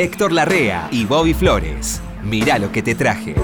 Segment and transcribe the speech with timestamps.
[0.00, 2.00] Héctor Larrea y Bobby Flores.
[2.22, 3.34] Mirá lo que te traje.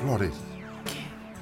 [0.00, 0.32] Flores.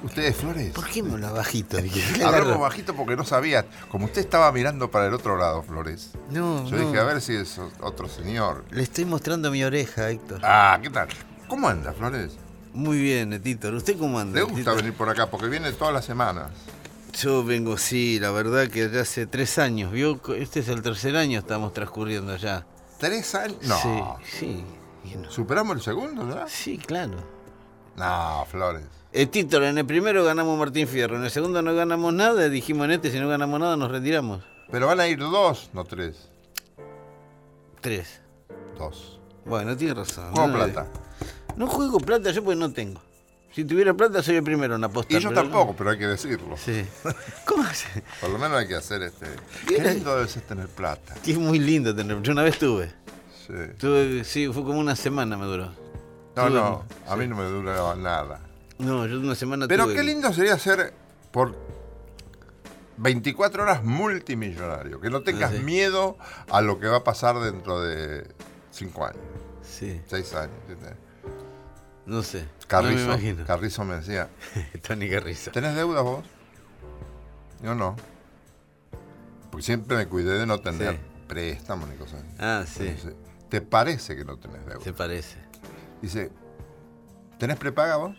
[0.02, 0.72] ¿Usted es Flores?
[0.72, 1.77] ¿Por qué me habla bajito?
[2.24, 3.66] Hablamos bajito porque no sabía.
[3.91, 6.12] Como usted estaba mirando para el otro lado, Flores.
[6.30, 6.86] No, Yo no.
[6.86, 8.64] dije, a ver si es otro señor.
[8.70, 10.41] Le estoy mostrando mi oreja, Héctor.
[10.42, 11.08] Ah, ¿qué tal?
[11.48, 12.38] ¿Cómo anda, Flores?
[12.73, 13.69] Muy bien, Tito.
[13.70, 14.38] ¿Usted cómo anda?
[14.38, 16.51] Le gusta venir por acá porque viene todas las semanas.
[17.19, 19.91] Yo vengo, sí, la verdad que ya hace tres años.
[19.92, 20.20] ¿Vio?
[20.37, 22.64] Este es el tercer año estamos transcurriendo ya.
[22.98, 23.59] ¿Tres años?
[23.62, 24.19] No.
[24.25, 24.64] Sí,
[25.02, 25.16] sí.
[25.16, 25.30] no.
[25.30, 26.47] ¿Superamos el segundo ya?
[26.48, 27.16] Sí, claro.
[27.97, 28.84] No, Flores.
[29.12, 32.84] El título, en el primero ganamos Martín Fierro, en el segundo no ganamos nada, dijimos
[32.84, 34.45] en este, si no ganamos nada nos retiramos.
[34.70, 36.28] Pero van a ir dos, no tres.
[37.81, 38.20] Tres.
[38.78, 39.19] Dos.
[39.44, 40.31] Bueno, tiene razón.
[40.33, 40.87] Juego no, plata.
[41.61, 43.03] No juego plata yo porque no tengo.
[43.53, 45.19] Si tuviera plata soy el primero en apostar.
[45.19, 45.77] Y yo pero tampoco, no.
[45.77, 46.56] pero hay que decirlo.
[46.56, 46.86] Sí.
[47.44, 48.03] ¿Cómo hace?
[48.20, 49.27] Por lo menos hay que hacer este.
[49.69, 49.75] ¿Qué?
[49.77, 51.14] Qué lindo debe ser tener plata.
[51.22, 52.22] Que es muy lindo tener.
[52.22, 52.91] Yo una vez tuve.
[53.47, 53.53] Sí.
[53.78, 55.66] Tuve, sí, fue como una semana me duró.
[56.36, 58.41] No, Tuve- no, a mí no me dura nada.
[58.78, 59.97] No, yo una semana Pero tuve.
[59.97, 60.94] qué lindo sería ser
[61.31, 61.55] por
[62.97, 65.00] 24 horas multimillonario.
[65.00, 65.62] Que no tengas Ah, sí.
[65.62, 66.16] miedo
[66.50, 68.27] a lo que va a pasar dentro de
[68.70, 69.20] 5 años,
[69.62, 70.55] Sí, 6 años.
[70.69, 70.97] ¿entiendes?
[72.11, 72.44] No sé.
[72.66, 73.47] Carrizo, No me imagino.
[73.47, 74.28] Carrizo me decía,
[74.86, 75.50] Tony Carrizo.
[75.50, 76.25] ¿tenés deudas vos?
[77.62, 77.97] Yo no.
[79.50, 81.00] Porque siempre me cuidé de no tener Sí.
[81.27, 82.36] préstamos ni cosas así.
[82.38, 82.94] Ah, sí.
[83.48, 84.81] ¿te parece que no tenés deuda?
[84.84, 85.36] Se parece.
[86.00, 86.31] Dice,
[87.38, 88.16] ¿tenés prepaga vos?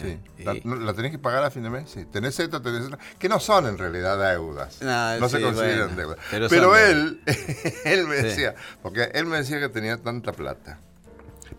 [0.00, 0.20] Sí.
[0.44, 1.90] ¿La, no- la tenés que pagar a fin de mes?
[1.90, 2.04] Sí.
[2.04, 2.60] ¿Tenés esto?
[2.62, 2.98] ¿Tenés esto?
[3.18, 4.80] Que no son en realidad deudas.
[4.82, 6.18] Ah, no se consideran bueno, deudas.
[6.30, 7.22] pero Pero, él,
[7.84, 10.78] él me decía, porque él me decía que tenía tanta plata.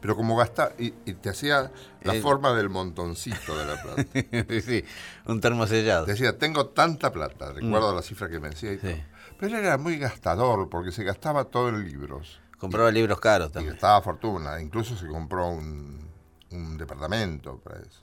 [0.01, 1.71] Pero como gastaba, y, y te hacía
[2.03, 2.21] la Eh.
[2.21, 4.05] forma del montoncito de la plata.
[4.49, 4.85] sí, sí,
[5.25, 6.05] un termo sellado.
[6.05, 8.79] Te decía, tengo tanta plata, recuerdo la cifra que me decía y Mm.
[8.81, 8.87] Sí.
[8.87, 9.19] todo.
[9.39, 12.39] Pero él era muy gastador porque se gastaba todo en libros.
[12.57, 13.73] Compraba libros caros Y también.
[13.73, 14.59] gastaba fortuna.
[14.61, 16.09] Incluso se compró un,
[16.51, 18.01] un departamento para eso.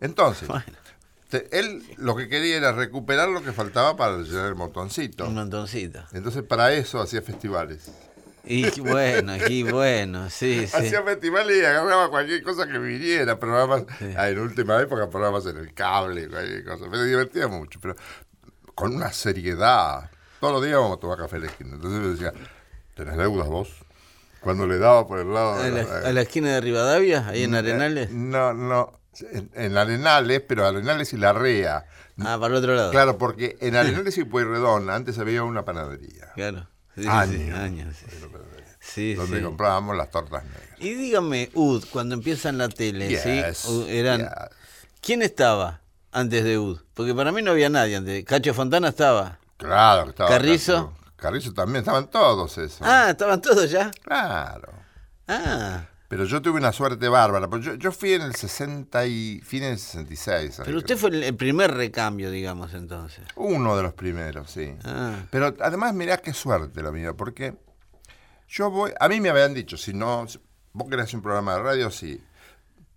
[0.00, 0.64] Entonces, Bueno.
[1.28, 5.26] te- él lo que quería era recuperar lo que faltaba para llenar el montoncito.
[5.28, 6.02] Un montoncito.
[6.12, 7.92] Entonces, para eso hacía festivales.
[8.48, 10.76] Y bueno, y bueno, sí, sí.
[10.76, 13.84] Hacía festivales y agarraba cualquier cosa que viniera, programas,
[14.16, 16.86] ah, en última época programas en el cable, cualquier cosa.
[16.86, 17.96] Me divertía mucho, pero
[18.74, 20.10] con una seriedad.
[20.40, 21.70] Todos los días vamos a tomar café a la esquina.
[21.74, 22.32] Entonces me decía,
[22.94, 23.70] ¿tenés deudas vos?
[24.40, 27.26] Cuando le daba por el lado A de la, la- a la esquina de Rivadavia,
[27.26, 28.10] ahí en Arenales.
[28.12, 29.00] No, no.
[29.32, 31.86] En, en Arenales, pero Arenales y La Rea.
[32.20, 32.90] Ah, para el otro lado.
[32.92, 36.32] Claro, porque en Arenales y Pueyrredón antes había una panadería.
[36.34, 36.68] Claro.
[36.96, 37.58] Sí, Años.
[37.58, 37.96] años.
[37.96, 38.06] sí.
[38.80, 39.44] Sí, donde sí.
[39.44, 40.62] comprábamos las tortas negras.
[40.78, 43.22] Y dígame, UD, cuando empieza en la tele, Yes,
[43.58, 43.84] ¿sí?
[43.88, 44.28] Eran, yes.
[45.00, 45.80] ¿Quién estaba
[46.12, 46.78] antes de UD?
[46.94, 48.24] Porque para mí no había nadie antes.
[48.24, 49.38] Cacho Fontana estaba.
[49.56, 50.72] Claro, que estaba ¿Carrizo?
[50.94, 51.16] Carrizo.
[51.16, 52.80] Carrizo también, estaban todos esos.
[52.82, 53.90] Ah, estaban todos ya.
[54.04, 54.72] Claro.
[55.26, 57.48] Ah, Pero yo tuve una suerte bárbara.
[57.48, 60.60] porque Yo, yo fui en el 60 y fines del 66.
[60.64, 63.24] pero usted fue el, primer recambio, digamos, entonces.
[63.34, 64.72] Uno de los primeros, sí.
[64.84, 67.56] Ah, Pero además, mirá qué suerte la mía, porque
[68.48, 68.92] yo voy.
[69.00, 70.26] A mí me habían dicho, si no.
[70.72, 72.22] Vos querés un programa de radio, sí.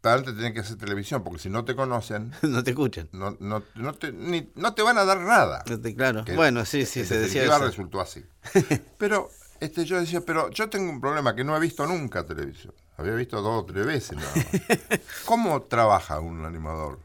[0.02, 3.10] Pero antes tenés que hacer televisión, porque si no te conocen, no te escuchan.
[3.12, 5.64] no, no, no, te, ni- no te van a dar nada.
[5.64, 6.24] Te- claro.
[6.24, 7.58] Que Bueno, sí, sí, en se decía eso.
[7.60, 8.24] resultó así.
[8.98, 12.74] Pero este, yo decía, pero yo tengo un problema que no he visto nunca televisión.
[13.00, 14.46] Había visto dos o tres veces nada más.
[15.26, 17.00] ¿Cómo trabaja un animador?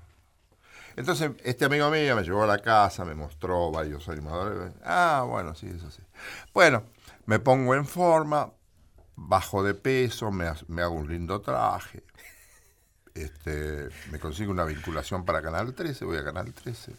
[0.97, 4.72] Entonces, este amigo mío me llevó a la casa, me mostró varios animadores.
[4.84, 6.03] Ah, bueno, sí, eso sí.
[6.53, 6.83] Bueno,
[7.27, 8.53] me pongo en forma,
[9.16, 12.03] bajo de peso, me, me hago un lindo traje.
[13.15, 16.93] Este, me consigo una vinculación para Canal 13, voy a Canal 13.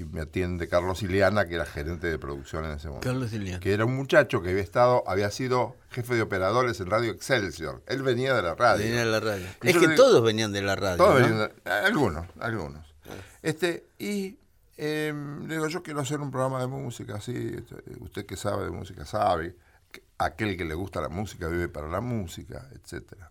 [0.00, 3.06] Y me atiende Carlos Ileana, que era gerente de producción en ese momento.
[3.06, 3.60] Carlos Ilián.
[3.60, 7.82] Que era un muchacho que había estado, había sido jefe de operadores en Radio Excelsior.
[7.86, 8.82] Él venía de la radio.
[8.84, 9.46] Venía de la radio.
[9.62, 10.96] Y Es que digo- todos venían de la radio.
[10.96, 11.26] Todos ¿no?
[11.28, 12.94] venían de- algunos, algunos.
[13.42, 14.38] Este, y
[14.78, 15.12] eh,
[15.46, 18.70] le digo, yo quiero hacer un programa de música, así, este, usted que sabe de
[18.70, 19.54] música sabe,
[19.92, 23.30] que aquel que le gusta la música vive para la música, etcétera.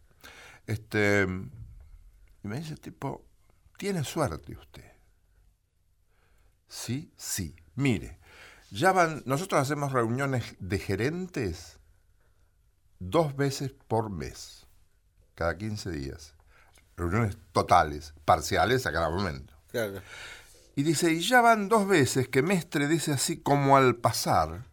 [0.67, 1.25] Este,
[2.43, 3.25] y me dice tipo,
[3.77, 4.83] tiene suerte usted.
[6.69, 7.55] Sí, sí.
[7.75, 8.19] Mire,
[8.71, 11.79] ya van, nosotros hacemos reuniones de gerentes
[12.99, 14.67] dos veces por mes,
[15.35, 16.35] cada 15 días.
[16.95, 19.53] Reuniones totales, parciales a cada momento.
[19.71, 20.01] Claro.
[20.75, 24.65] Y dice, y ya van dos veces que Mestre dice así como al pasar,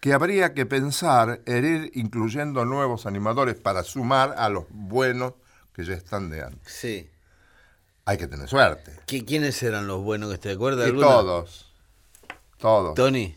[0.00, 5.34] que habría que pensar en ir incluyendo nuevos animadores para sumar a los buenos
[5.72, 6.72] que ya están de antes.
[6.72, 7.10] Sí.
[8.06, 8.92] Hay que tener suerte.
[9.06, 10.88] ¿Qui- ¿Quiénes eran los buenos que te acuerdas?
[10.88, 11.70] Y todos.
[12.58, 12.94] Todos.
[12.94, 13.36] Tony,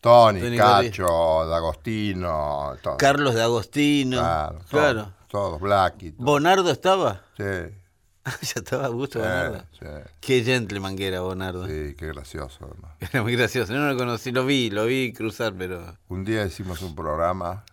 [0.00, 2.96] Tony, Tony Cacho, D'Agostino, todos.
[2.98, 4.18] Carlos de Agostino.
[4.18, 5.12] Claro, claro.
[5.28, 6.12] Todos, todos.
[6.18, 7.22] ¿Bonardo estaba?
[7.36, 7.42] Sí,
[8.24, 9.64] ya estaba a gusto sí, Bonardo.
[9.78, 9.86] sí,
[10.20, 11.66] Qué gentleman que era Bonardo.
[11.66, 12.58] sí, qué gracioso.
[12.70, 12.92] además.
[13.00, 13.72] Era muy gracioso.
[13.72, 15.96] No lo conocí, lo vi, lo vi cruzar, pero.
[16.08, 17.64] Un día hicimos un programa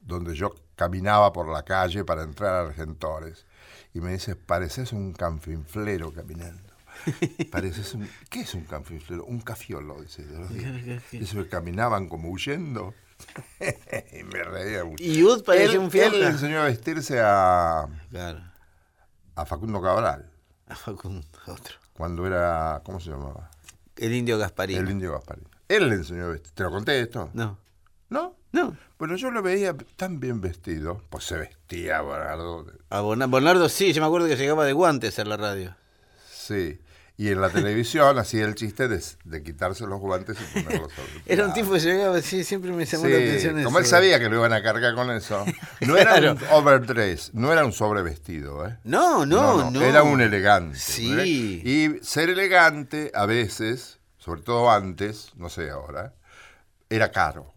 [0.00, 3.44] donde yo caminaba por la calle para entrar a Argentores
[3.94, 6.62] y me dice, pareces un canfinflero caminando.
[7.52, 8.08] Pareces un...
[8.28, 9.24] ¿Qué es un canfinflero?
[9.24, 10.24] Un cafiolo, dice.
[11.12, 12.92] Dice que caminaban como huyendo.
[13.60, 15.02] y me reía mucho.
[15.04, 16.20] Y Ud parecía él, un él fiel.
[16.20, 18.42] le enseñó a vestirse a, Claro.
[19.36, 20.30] a Facundo Cabral
[20.66, 21.74] A Facundo, otro.
[21.92, 23.50] cuando era, ¿cómo se llamaba?
[23.96, 24.78] El indio Gasparín.
[24.78, 25.48] El indio Gasparín.
[25.68, 26.52] Él le enseñó a vestir.
[26.52, 27.30] ¿Te lo conté esto?
[27.34, 27.58] No.
[28.10, 28.34] ¿No?
[28.52, 28.76] No.
[28.98, 32.66] Bueno, yo lo veía tan bien vestido, pues se vestía, Bernardo.
[32.90, 35.76] A Bona- Bonardo sí, yo me acuerdo que llegaba de guantes a la radio.
[36.32, 36.80] Sí.
[37.20, 41.12] Y en la televisión hacía el chiste de, de quitarse los guantes y ponerlos sobre
[41.16, 43.84] el Era un tipo que llegaba, sí, siempre me llamó Sí, la atención como él
[43.84, 43.90] eso.
[43.90, 45.44] sabía que lo iban a cargar con eso.
[45.86, 48.78] No era un overdress, no era un sobrevestido, ¿eh?
[48.84, 49.82] No, no, no.
[49.82, 50.78] Era un elegante.
[50.78, 51.10] Sí.
[51.10, 51.24] ¿no?
[51.24, 56.14] Y ser elegante a veces, sobre todo antes, no sé ahora,
[56.88, 57.52] era caro.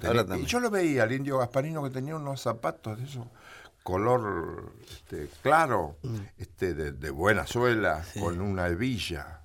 [0.00, 3.26] Claro, y yo lo veía al indio Gasparino que tenía unos zapatos de esos
[3.82, 6.16] color este, claro, Mm.
[6.38, 9.40] este, de, de buena suela, con una hebilla,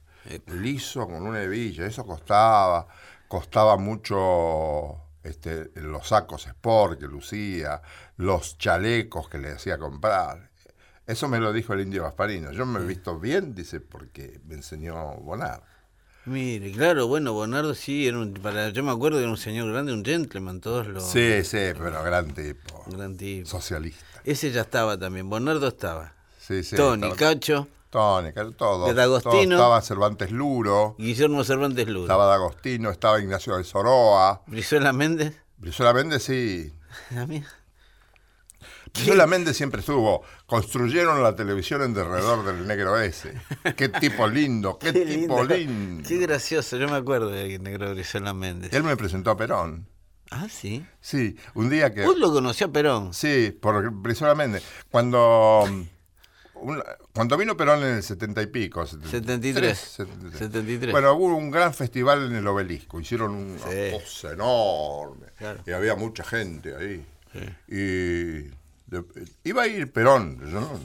[0.47, 1.85] liso con una hebilla.
[1.87, 2.87] Eso costaba,
[3.27, 7.81] costaba mucho este, los sacos sport que lucía,
[8.17, 10.51] los chalecos que le hacía comprar.
[11.07, 12.51] Eso me lo dijo el indio Gasparino.
[12.51, 15.63] Yo me he visto bien, dice, porque me enseñó Bonar.
[16.27, 19.71] Mire, claro, bueno, Bonardo sí, era un, para, yo me acuerdo que era un señor
[19.71, 21.03] grande, un gentleman, todos los...
[21.03, 22.83] Sí, sí, pero gran tipo.
[22.87, 23.47] Gran tipo.
[23.47, 24.05] Socialista.
[24.25, 26.13] Ese ya estaba también, Bonardo estaba.
[26.39, 28.87] Sí, sí, Tony, estaba- Cacho, Tony, todo.
[28.87, 29.55] De D'Agostino.
[29.55, 32.03] Estaba Cervantes Luro, Guillermo Cervantes Luz.
[32.03, 34.41] estaba D'Agostino, estaba Ignacio de Soroa.
[34.47, 35.33] Brizuela Méndez.
[35.57, 36.73] Brizuela Méndez sí.
[37.17, 37.41] A mí.
[39.27, 40.23] Méndez siempre estuvo.
[40.45, 43.33] Construyeron la televisión en derredor del negro ese.
[43.75, 46.07] Qué tipo lindo, qué, tipo lindo.
[46.07, 48.73] Qué gracioso, yo me acuerdo de negro Brizuela Méndez.
[48.73, 49.87] Él me presentó a Perón.
[50.29, 50.85] Ah, sí.
[50.99, 52.03] Sí, un día que...
[52.05, 53.13] Vos lo conoció a Perón.
[53.13, 54.61] Sí, por Brizuela Méndez.
[54.91, 55.63] Cuando,
[56.55, 56.83] un-
[57.13, 58.85] cuando vino Perón en el 70 y pico.
[58.85, 60.37] 73, 73.
[60.37, 60.91] 73.
[60.91, 62.99] Bueno, hubo un gran festival en el obelisco.
[62.99, 63.91] Hicieron una Sí.
[63.93, 65.27] cosa enorme.
[65.37, 65.61] Claro.
[65.65, 67.05] Y había mucha gente ahí.
[67.67, 68.49] Y
[68.87, 69.03] de-
[69.43, 70.39] iba a ir Perón.
[70.39, 70.79] Yo no,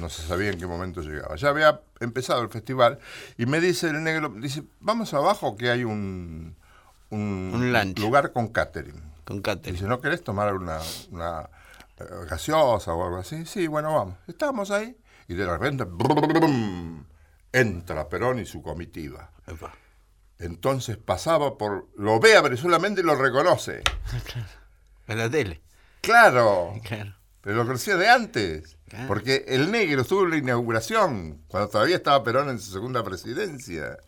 [0.00, 1.36] no se- sabía en qué momento llegaba.
[1.36, 2.98] Ya había empezado el festival.
[3.38, 6.56] Y me dice el negro, dice, vamos abajo que hay un,
[7.10, 9.00] un, lugar con catering.
[9.24, 9.72] Con Catherine.
[9.78, 11.48] Dice, ¿no querés tomar una, una
[11.98, 13.46] eh, gaseosa o algo así?
[13.46, 14.16] Sí, bueno, vamos.
[14.26, 14.96] Estábamos ahí
[15.28, 15.84] y de repente
[17.52, 19.30] entra Perón y su comitiva.
[19.46, 19.74] Epa.
[20.38, 21.88] Entonces pasaba por...
[21.96, 23.82] Lo ve y lo reconoce.
[25.06, 25.62] En la tele.
[26.00, 27.14] Claro, Claro.
[27.42, 28.78] Pero lo conocía de antes.
[28.88, 29.08] Claro.
[29.08, 33.98] Porque el negro estuvo en la inauguración, cuando todavía estaba Perón en su segunda presidencia.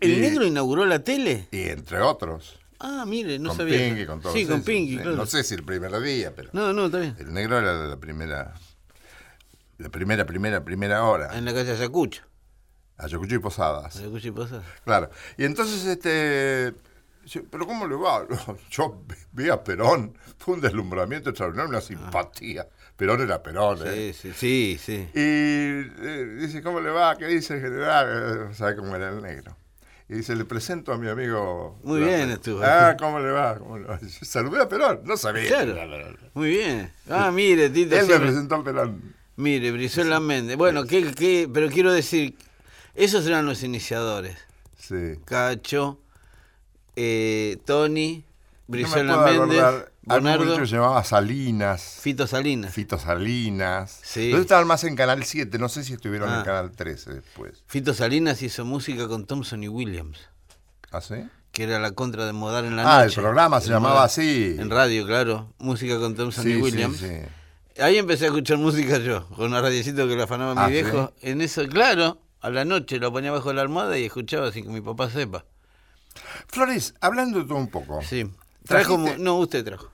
[0.00, 1.48] ¿El Y- negro inauguró la tele?
[1.50, 2.58] Y entre otros.
[2.80, 3.76] Ah, mire, no con sabía.
[3.78, 5.16] Pinky, con todos Sí, con Sí, claro.
[5.16, 6.50] No sé si el primer día, pero...
[6.52, 7.16] No, no, está bien.
[7.18, 8.54] El negro era de la primera,
[9.78, 11.36] la primera, primera, primera hora.
[11.36, 12.22] En la calle Ayacucho.
[12.96, 13.96] Ayacucho y Posadas.
[13.96, 14.64] Ayacucho y Posadas.
[14.84, 15.10] Claro.
[15.36, 16.74] Y entonces, este.
[17.28, 18.26] Dice, Pero ¿cómo le va?
[18.70, 22.66] Yo vi a Perón, fue un deslumbramiento extraordinario, una simpatía.
[22.96, 24.12] Perón era Perón, ¿eh?
[24.12, 25.08] Sí, sí, sí, sí.
[25.14, 27.16] Y eh, dice, ¿cómo le va?
[27.16, 28.48] ¿Qué dice el general?
[28.50, 29.56] Eh, ¿Sabe cómo era el negro?
[30.08, 31.78] Y dice, le presento a mi amigo.
[31.84, 32.62] Muy bien estuvo.
[32.64, 33.58] Ah, ¿cómo le va?
[33.58, 34.00] ¿Cómo le va?
[34.00, 35.48] Yo Saludé a Perón, no sabía.
[35.48, 36.16] Claro.
[36.34, 36.90] Muy bien.
[37.10, 37.94] Ah, mire, Tito.
[37.94, 39.14] Él me presentó a Perón.
[39.36, 40.56] Mire, Brizuela Méndez.
[40.56, 42.36] Bueno, ¿qué, qué, pero quiero decir,
[42.94, 44.36] esos eran los iniciadores.
[44.76, 45.18] Sí.
[45.26, 46.00] Cacho,
[47.00, 48.24] eh, Tony,
[48.66, 49.62] Brizuela no Méndez,
[50.46, 51.98] muchacho se llamaba Salinas.
[52.00, 52.72] Fito Salinas.
[52.74, 54.00] Fito Salinas.
[54.02, 54.28] Sí.
[54.28, 56.38] Ellos estaban más en Canal 7, no sé si estuvieron Ah.
[56.38, 57.62] en Canal 13 después.
[57.66, 60.18] Fito Salinas hizo música con Thompson y Williams,
[60.90, 61.14] ¿Ah, sí?
[61.52, 63.16] que era la contra de Modar en la Ah, noche.
[63.16, 64.56] el programa se El llamaba Modar- así.
[64.58, 65.52] En radio, claro.
[65.58, 66.96] Música con Thompson Sí, y sí, Williams.
[66.98, 67.12] sí.
[67.80, 71.12] Ahí empecé a escuchar música yo, con una radiecito que le afanaba Ah, mi viejo.
[71.20, 74.70] En eso, claro, a la noche lo ponía bajo la almohada y escuchaba sin que
[74.70, 75.44] mi papá sepa.
[76.48, 78.02] Flores, hablando de todo un poco.
[78.02, 78.30] Sí.
[78.66, 79.90] Trajo, no, usted trajo.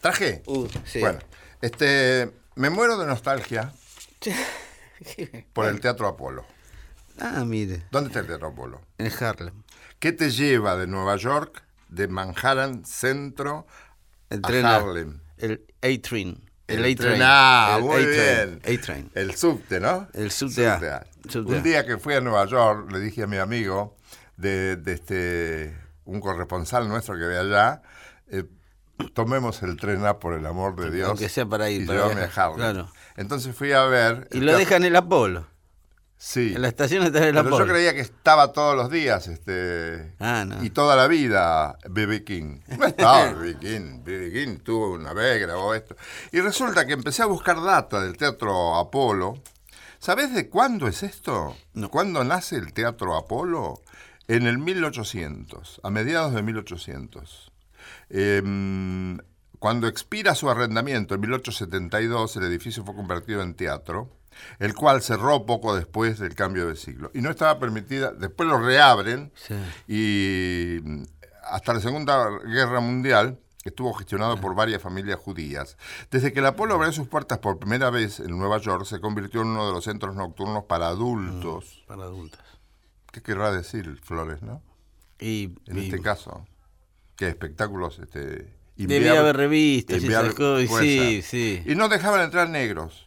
[0.00, 0.42] ¿Traje?
[0.46, 1.00] Uh, sí.
[1.00, 1.18] Bueno,
[1.60, 3.72] este, me muero de nostalgia
[5.52, 6.44] por el Teatro Apolo.
[7.20, 8.80] ah, mire, ¿Dónde está el Teatro Apolo?
[8.98, 9.62] en Harlem.
[9.98, 13.66] ¿Qué te lleva de Nueva York, de Manhattan Centro,
[14.30, 15.20] El a tren Harlem?
[15.38, 16.50] El A-Train.
[16.66, 16.96] El A-Train.
[16.96, 18.60] tren A, El muy bien.
[18.64, 19.10] A-Train.
[19.14, 20.08] El subte, ¿no?
[20.14, 21.04] El subte A.
[21.28, 23.96] Subte Un día que fui a Nueva York, le dije a mi amigo,
[24.36, 27.82] de, de este, un corresponsal nuestro que ve allá,
[28.28, 28.44] eh,
[29.14, 31.08] tomemos el tren A por el amor de Dios.
[31.08, 32.56] Aunque sea para ir, y para a viajar, Harlem.
[32.58, 32.92] claro.
[33.16, 34.28] Entonces fui a ver.
[34.32, 35.46] Y lo dejan en el Apolo.
[36.16, 36.52] Sí.
[36.54, 37.66] En la estación está en el Pero Apolo.
[37.66, 40.62] yo creía que estaba todos los días, este, Ah, no.
[40.62, 42.22] y toda la vida B.B.
[42.22, 42.60] King.
[42.78, 43.56] No estaba B.B.
[43.58, 44.32] King, B.B.
[44.32, 45.96] King tuvo una vez, grabó esto.
[46.30, 49.34] Y resulta que empecé a buscar data del Teatro Apolo.
[49.98, 51.56] ¿Sabés de cuándo es esto?
[51.74, 51.88] No.
[51.90, 53.80] ¿Cuándo nace el Teatro Apolo?
[54.28, 57.52] En el 1800, a mediados de 1800.
[58.08, 59.18] Em,
[59.58, 64.10] cuando expira su arrendamiento en 1872, el edificio fue convertido en teatro,
[64.58, 67.10] el cual cerró poco después del cambio de siglo.
[67.14, 69.54] Y no estaba permitida, después lo reabren Sí.
[69.88, 71.02] y mm,
[71.50, 75.76] hasta la Segunda Guerra Mundial estuvo gestionado por varias familias judías.
[76.10, 79.42] Desde que el Apolo abrió sus puertas por primera vez en Nueva York, se convirtió
[79.42, 81.84] en uno de los centros nocturnos para adultos.
[81.86, 82.40] Para adultos.
[83.12, 84.62] ¿Qué querrá decir Flores, no?
[85.20, 86.46] Y, En y este caso,
[87.14, 91.62] que espectáculos este, debía haber revistas y Sí, sí.
[91.64, 93.06] Y no dejaban entrar negros.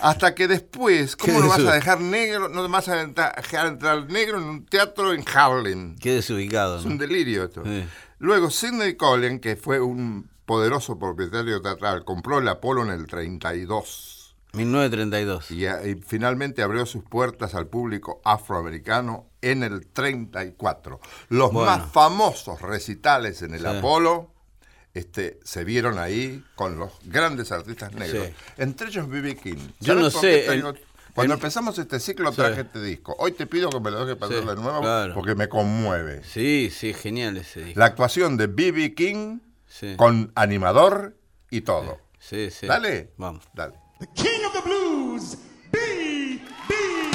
[0.00, 2.48] Hasta que después, ¿cómo no vas a dejar negro?
[2.48, 5.96] No vas a dejar entrar negro en un teatro en Harlem.
[5.98, 6.78] Qué desubicado.
[6.78, 6.92] Es ¿no?
[6.92, 7.62] un delirio esto.
[7.64, 7.84] Sí.
[8.18, 14.17] Luego, Sidney Collen, que fue un poderoso propietario teatral, compró el Apolo en el 32
[14.52, 15.50] 1932.
[15.50, 21.00] y, a- y finalmente abrió sus puertas al público afroamericano en el 34.
[21.28, 21.70] Los Bueno.
[21.70, 23.66] más famosos recitales en el Sí.
[23.66, 24.32] Apolo
[24.94, 28.34] este, se vieron ahí con los grandes artistas negros, Sí.
[28.56, 29.36] entre ellos B.B.
[29.36, 29.56] King.
[29.80, 30.80] Yo ¿Sabes no sé, qué tengo- el-
[31.14, 32.36] Cuando el- empezamos este ciclo Sí.
[32.36, 33.14] traje este disco.
[33.18, 35.14] Hoy te pido que me lo dejes pasar de nuevo claro.
[35.14, 36.22] porque me conmueve.
[36.24, 37.78] Sí, sí, genial ese disco.
[37.78, 38.94] La actuación de B.B.
[38.94, 39.38] King
[39.96, 41.16] con animador
[41.50, 41.98] y todo.
[42.18, 42.66] Sí, sí.
[42.66, 43.12] Dale.
[43.18, 43.44] Vamos.
[43.54, 43.74] Dale.
[43.98, 45.34] The king of the blues,
[45.72, 47.07] B.B.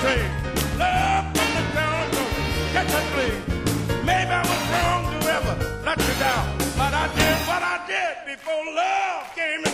[0.00, 0.28] train.
[0.78, 2.22] Love from the town Love,
[2.72, 3.40] catch that plane.
[4.10, 5.54] Maybe I was wrong to ever
[5.84, 6.46] let you down,
[6.80, 9.69] but I did what I did before love came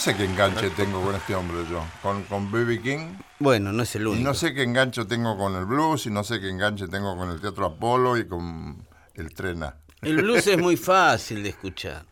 [0.00, 1.84] sé qué enganche tengo con este hombre yo.
[2.02, 2.80] Con, con B.B.
[2.80, 3.14] King.
[3.38, 4.24] Bueno, no es el Y único.
[4.28, 6.06] no sé qué enganche tengo con el blues.
[6.06, 9.76] Y no sé qué enganche tengo con el Teatro Apolo y con el Trena.
[10.00, 12.04] El blues es muy fácil de escuchar.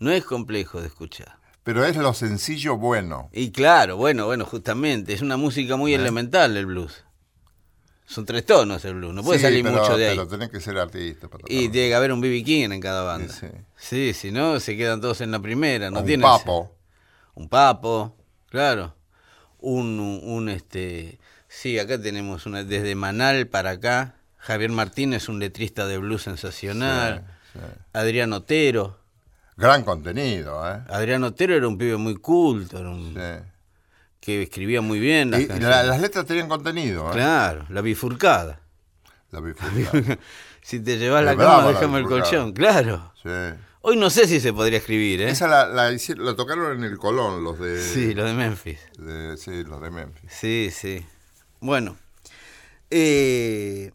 [0.00, 1.36] No es complejo de escuchar.
[1.62, 3.30] Pero es lo sencillo bueno.
[3.32, 7.04] Y claro, bueno, bueno, justamente, es una música muy elemental el blues.
[8.06, 10.16] Son tres tonos el blues, no puede Sí, salir pero- mucho de ahí.
[10.16, 13.02] Pero tenés que ser artista para Y tiene que haber un BB King en cada
[13.02, 13.32] banda.
[13.32, 15.90] Sí, Sí, si no, se quedan todos en la primera.
[15.90, 16.72] No un papo.
[17.34, 18.16] Un papo,
[18.48, 18.94] claro.
[19.58, 21.18] Un, un, un, este.
[21.48, 22.62] Sí, acá tenemos una.
[22.62, 24.14] Desde Manal para acá.
[24.38, 27.26] Javier Martínez, un letrista de blues sensacional.
[27.92, 29.00] Adrián Otero.
[29.56, 30.82] Gran contenido, ¿eh?
[30.88, 33.16] Adrián Otero era un pibe muy culto, era un-.
[34.26, 37.12] Que escribía muy bien las Y, la- letras tenían contenido, ¿eh?
[37.12, 38.60] Claro, la bifurcada.
[39.30, 40.18] La bifurcada.
[40.62, 42.52] si te llevas la brava cama, la déjame el colchón.
[42.52, 43.12] Claro.
[43.22, 43.28] Sí.
[43.82, 45.30] Hoy no sé si se podría escribir, ¿eh?
[45.30, 48.80] Esa la, la, la tocaron en el Colón, los de, Sí, lo de Memphis.
[48.98, 50.28] de- sí, los de Memphis.
[50.32, 51.06] Sí, sí.
[51.60, 51.96] Bueno.
[52.90, 53.92] Eh,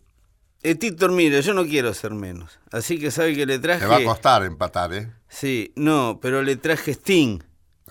[0.64, 2.58] eh, Tito, mire, yo no quiero ser menos.
[2.72, 3.82] Así que sabe que le traje.
[3.82, 5.12] Te va a costar empatar, ¿eh?
[5.28, 7.40] Sí, no, pero le traje Sting.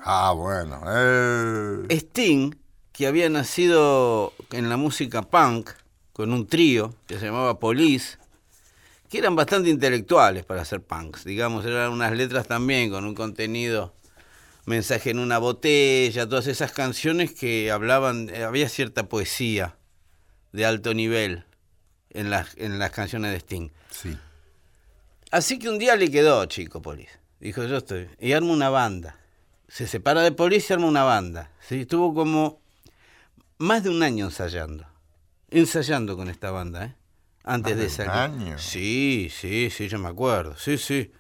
[0.03, 0.83] Ah, bueno.
[0.87, 1.87] Eh.
[1.91, 2.55] Sting,
[2.93, 5.71] que había nacido en la música punk,
[6.13, 8.19] con un trío que se llamaba Police,
[9.09, 13.95] que eran bastante intelectuales para ser punks, digamos, eran unas letras también con un contenido,
[14.67, 19.77] mensaje en una botella, todas esas canciones que hablaban, eh, había cierta poesía
[20.53, 21.45] de alto nivel
[22.11, 23.71] en las, en las canciones de Sting.
[23.91, 24.17] Sí.
[25.31, 27.19] Así que un día le quedó, chico, Police.
[27.41, 28.09] Dijo, yo estoy.
[28.19, 29.17] Y arma una banda.
[29.71, 31.51] Se separa de Police y arma una banda.
[31.67, 31.83] ¿sí?
[31.83, 32.61] Estuvo como
[33.59, 34.85] más de un año ensayando.
[35.51, 36.95] Ensayando con esta banda, ¿eh?
[37.45, 38.11] Antes ¿Más de salir.
[38.11, 38.59] año?
[38.59, 40.57] Sí, sí, sí, yo me acuerdo.
[40.59, 41.11] Sí, sí.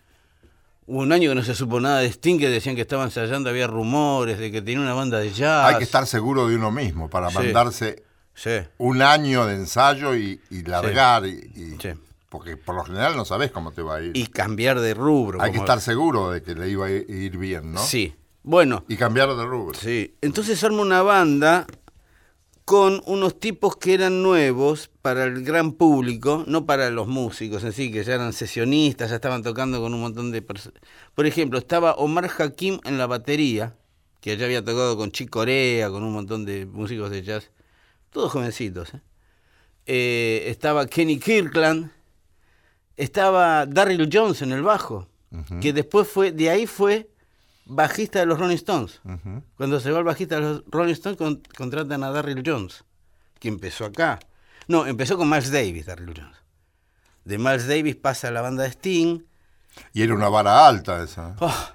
[0.87, 3.49] Hubo un año que no se supo nada de Sting, que decían que estaba ensayando,
[3.49, 5.67] había rumores de que tenía una banda de jazz.
[5.73, 7.37] Hay que estar seguro de uno mismo para Sí.
[7.37, 8.03] mandarse
[8.35, 8.51] Sí.
[8.79, 11.25] un año de ensayo y, y largar.
[11.27, 11.91] Y, y- Sí.
[12.29, 14.17] Porque por lo general no sabes cómo te va a ir.
[14.17, 15.41] Y cambiar de rubro.
[15.43, 17.81] Hay que como- estar seguro de que le iba a ir bien, ¿no?
[17.83, 18.15] Sí.
[18.51, 19.79] Bueno, Y cambiar de rubro.
[19.79, 21.69] Sí, entonces arma una banda
[22.65, 27.73] con unos tipos que eran nuevos para el gran público, no para los músicos en
[27.73, 30.83] sí, que ya eran sesionistas, ya estaban tocando con un montón de personas.
[31.15, 33.77] Por ejemplo, estaba Omar Hakim en la batería,
[34.21, 37.53] que ya había tocado con Chick Corea, con un montón de músicos de jazz,
[38.11, 38.95] todos jovencitos.
[38.95, 39.01] ¿eh?
[39.87, 41.93] Eh, estaba Kenny Kirkland,
[42.97, 45.07] estaba Darryl Jones en el bajo,
[45.61, 47.10] que después fue, de ahí fue
[47.71, 49.01] bajista de los Rolling Stones.
[49.57, 52.85] Cuando se va el bajista de los Rolling Stones, con- contratan a Darryl Jones,
[53.39, 54.19] que empezó acá.
[54.69, 56.37] No, empezó con Miles Davis, Darryl Jones.
[57.25, 59.21] De Miles Davis pasa a la banda de Sting.
[59.93, 61.37] Y era una vara alta esa.
[61.41, 61.69] Oh,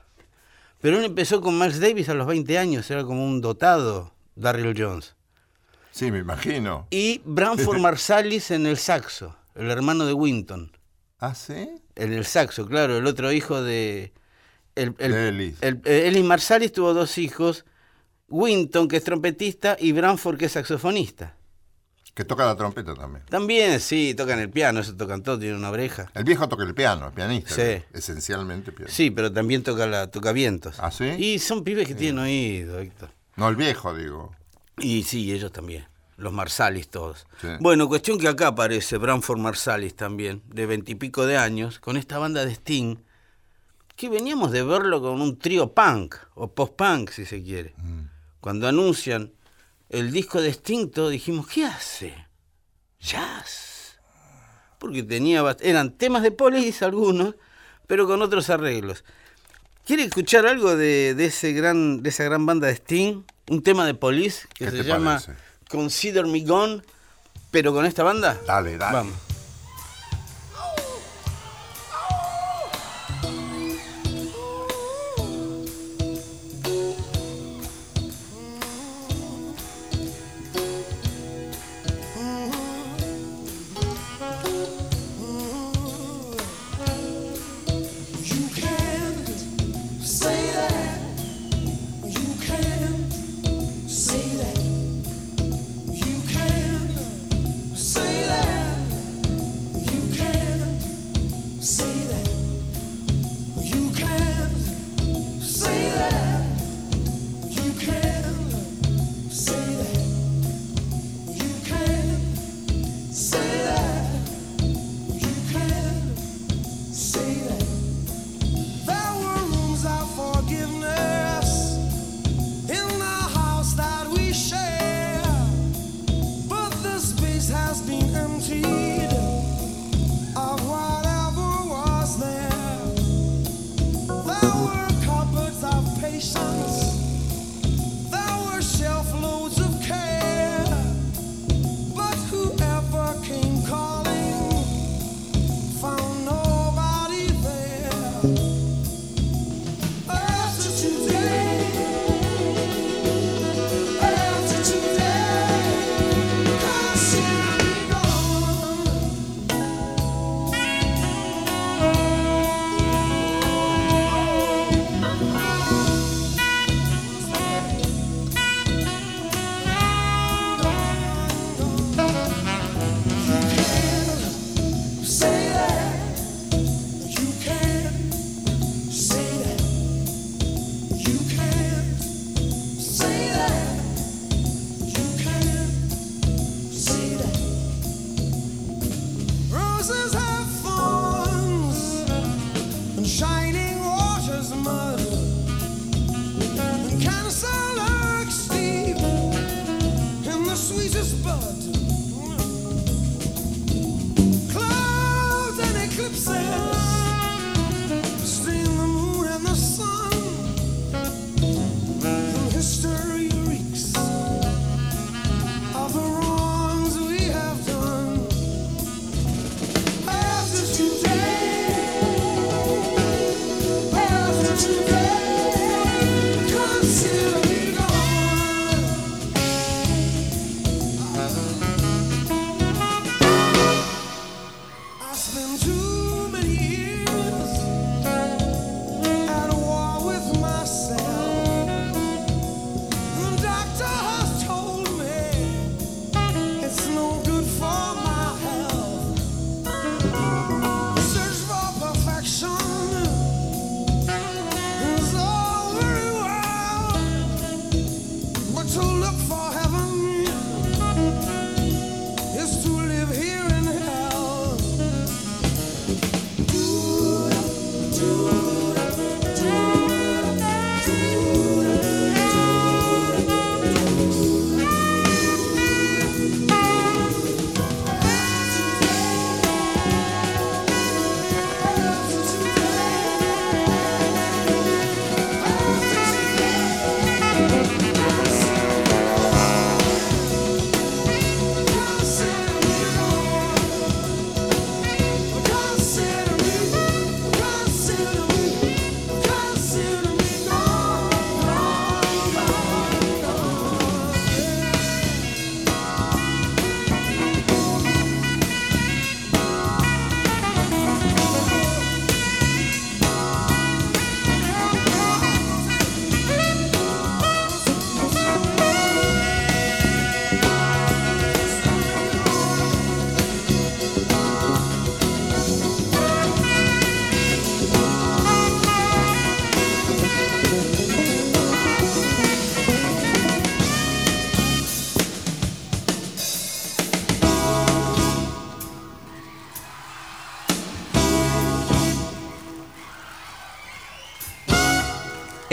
[0.82, 4.76] pero él empezó con Miles Davis a los 20 años, era como un dotado, Darryl
[4.78, 5.16] Jones.
[5.92, 6.88] Sí, me imagino.
[6.92, 10.72] Y Branford Marsalis en el saxo, el hermano de Winton.
[11.20, 11.70] ¿Ah, sí?
[11.96, 14.14] En el saxo, claro, el otro hijo de...
[14.76, 15.56] El, el- De Ellis.
[15.62, 17.66] el- eh, Ellis Marsalis tuvo dos hijos,
[18.28, 21.36] Winton, que es trompetista, y Branford, que es saxofonista.
[22.14, 23.26] Que toca la trompeta también.
[23.26, 26.10] También, sí, tocan el piano, eso tocan todo, tienen una oreja.
[26.14, 27.54] El viejo toca el piano, es pianista.
[27.56, 27.84] Sí.
[27.94, 28.96] Esencialmente pianista.
[28.96, 30.78] Sí, pero también toca la toca vientos.
[30.80, 31.06] ¿Ah, sí?
[31.06, 33.10] Y son pibes que tienen oído, Héctor.
[33.36, 34.34] No, el viejo, digo.
[34.80, 35.86] Y sí, ellos también.
[36.16, 37.28] Los Marsalis todos.
[37.42, 37.50] Sí.
[37.60, 42.46] Bueno, cuestión que acá aparece Branford Marsalis también, de veintipico de años, con esta banda
[42.46, 42.96] de Sting,
[43.96, 47.74] que veníamos de verlo con un trío punk, o post-punk si se quiere.
[48.42, 49.32] Cuando anuncian
[49.90, 50.54] el disco de
[50.94, 52.14] todos dijimos, ¿qué hace?
[53.00, 53.98] Jazz.
[54.80, 57.36] Porque tenía eran temas de Police algunos,
[57.88, 59.04] pero con otros arreglos.
[59.86, 63.24] ¿Quiere escuchar algo de, de ese gran, de esa gran banda de Sting?
[63.50, 65.36] Un tema de Police que ¿Qué se llama parece?
[65.70, 66.82] Consider Me Gone,
[67.52, 68.40] pero con esta banda.
[68.48, 68.94] Dale, dale.
[68.94, 69.35] Vamos.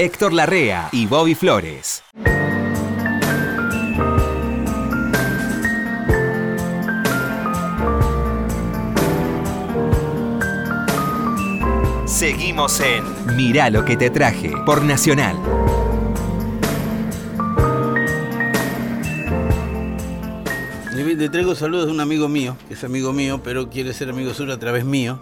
[0.04, 2.02] Héctor Larrea y Bobby Flores.
[12.04, 15.36] Seguimos en Mirá lo que te traje por Nacional.
[20.96, 24.34] Le traigo saludos de un amigo mío, que es amigo mío, pero quiere ser amigo
[24.34, 25.20] suyo a través mío,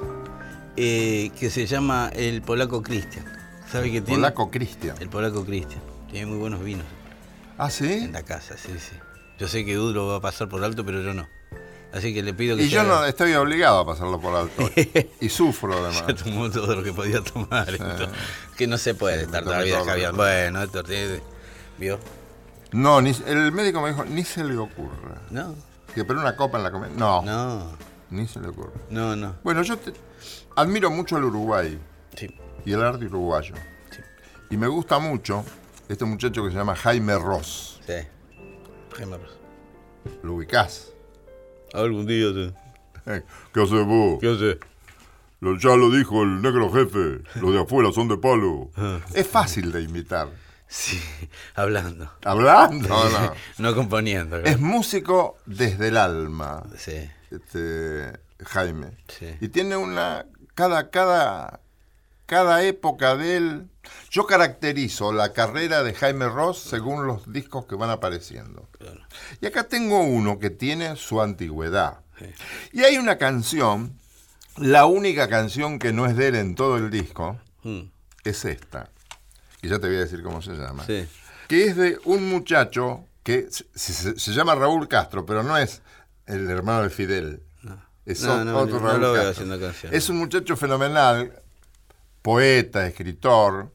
[0.79, 3.39] eh, que se llama el polaco Cristian.
[3.71, 4.21] ¿Sabe que tiene?
[4.23, 4.97] Polaco Cristian.
[5.01, 5.81] El polaco Cristian.
[6.11, 6.87] Tiene muy buenos vinos
[7.59, 7.93] Ah, ¿sí?
[7.93, 8.97] en la casa, sí, sí.
[9.39, 11.29] Yo sé que Duro va a pasar por alto, pero yo no.
[11.93, 14.71] Así que le pido que Y yo haga- no estoy obligado a pasarlo por alto.
[15.21, 16.23] y sufro Ya además.
[16.25, 17.69] tomó todo lo que podía tomar.
[17.69, 18.09] esto.
[18.57, 20.13] Que no se puede estar toda la vida.
[20.13, 21.21] Bueno, esto tiene-
[21.79, 21.99] ¿Vio?
[22.73, 25.21] No, ni, el médico me dijo, ni se le ocurra.
[25.31, 25.55] No,
[25.95, 26.91] Que pero una copa en la comida.
[26.97, 27.73] No, no,
[28.11, 28.73] ni se le ocurre.
[28.91, 29.35] no, no.
[29.43, 29.93] Bueno, yo te-
[30.57, 31.79] admiro mucho al Uruguay
[32.17, 32.29] Sí,
[32.64, 33.55] y el arte uruguayo.
[33.90, 34.01] Sí.
[34.51, 35.44] Y me gusta mucho
[35.88, 37.81] este muchacho que se llama Jaime Ross.
[37.87, 37.94] sí.
[38.96, 39.38] Jaime Ross.
[40.23, 40.92] ¿Lo ubicás?
[41.73, 42.53] Algún día sí.
[43.55, 44.18] ¿Qué haces vos?
[44.20, 44.59] ¿Qué hace?
[45.40, 47.23] Lo- ya lo dijo el negro jefe.
[47.40, 48.70] Los de afuera son de palo.
[48.77, 48.99] Ah.
[49.14, 50.29] Es fácil de imitar.
[50.66, 51.01] Sí,
[51.55, 52.11] hablando.
[52.25, 53.33] Hablando, no.
[53.59, 54.37] No componiendo.
[54.38, 58.12] Es músico desde el alma, Sí, este,
[58.44, 58.88] Jaime.
[59.09, 59.35] Sí.
[59.40, 60.27] Y tiene una.
[60.55, 61.61] Cada, cada,
[62.31, 63.66] cada época de él.
[64.11, 68.69] Yo caracterizo la carrera de Jaime Ross según los discos que van apareciendo.
[69.40, 71.99] Y acá tengo uno que tiene su antigüedad.
[72.73, 73.99] Y hay una canción,
[74.59, 77.81] la única canción que no es de él en todo el disco, Mm,
[78.25, 78.88] es esta.
[79.61, 80.87] Y ya te voy a decir cómo se llama.
[80.87, 81.07] sí.
[81.49, 85.83] Que es de un muchacho que se, se- se llama Raúl Castro, pero no es
[86.27, 87.43] el hermano de Fidel.
[88.07, 89.45] Es No, o- no, otro Raúl Castro.
[89.93, 91.33] Es un muchacho fenomenal,
[92.23, 93.71] poeta, escritor,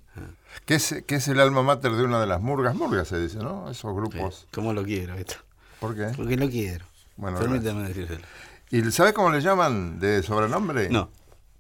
[0.66, 2.76] que es, que es el alma mater de una de las murgas.
[2.76, 3.70] Murgas se dice, ¿no?
[3.70, 3.96] Esos sí.
[3.96, 4.48] grupos.
[4.54, 5.36] ¿Cómo lo quiero esto?
[5.80, 6.12] ¿Por qué?
[6.16, 6.86] Porque lo quiero.
[7.18, 8.26] Bueno, Permítame decírselo.
[8.72, 10.90] ¿Y sabes cómo le llaman de sobrenombre?
[10.90, 11.10] No.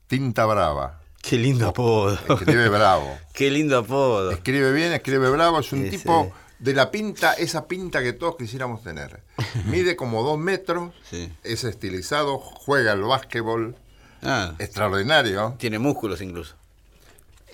[0.07, 1.01] Tinta Brava.
[1.21, 2.13] Qué lindo apodo.
[2.13, 3.17] Escribe bravo.
[3.33, 4.31] Qué lindo apodo.
[4.31, 8.83] Escribe bien, escribe bravo, es un tipo de la pinta, esa pinta que todos quisiéramos
[8.83, 9.23] tener.
[9.65, 11.31] Mide como dos metros, Sí.
[11.43, 13.75] es estilizado, juega el básquetbol,
[14.21, 15.55] Ah, extraordinario.
[15.57, 16.55] tiene músculos incluso.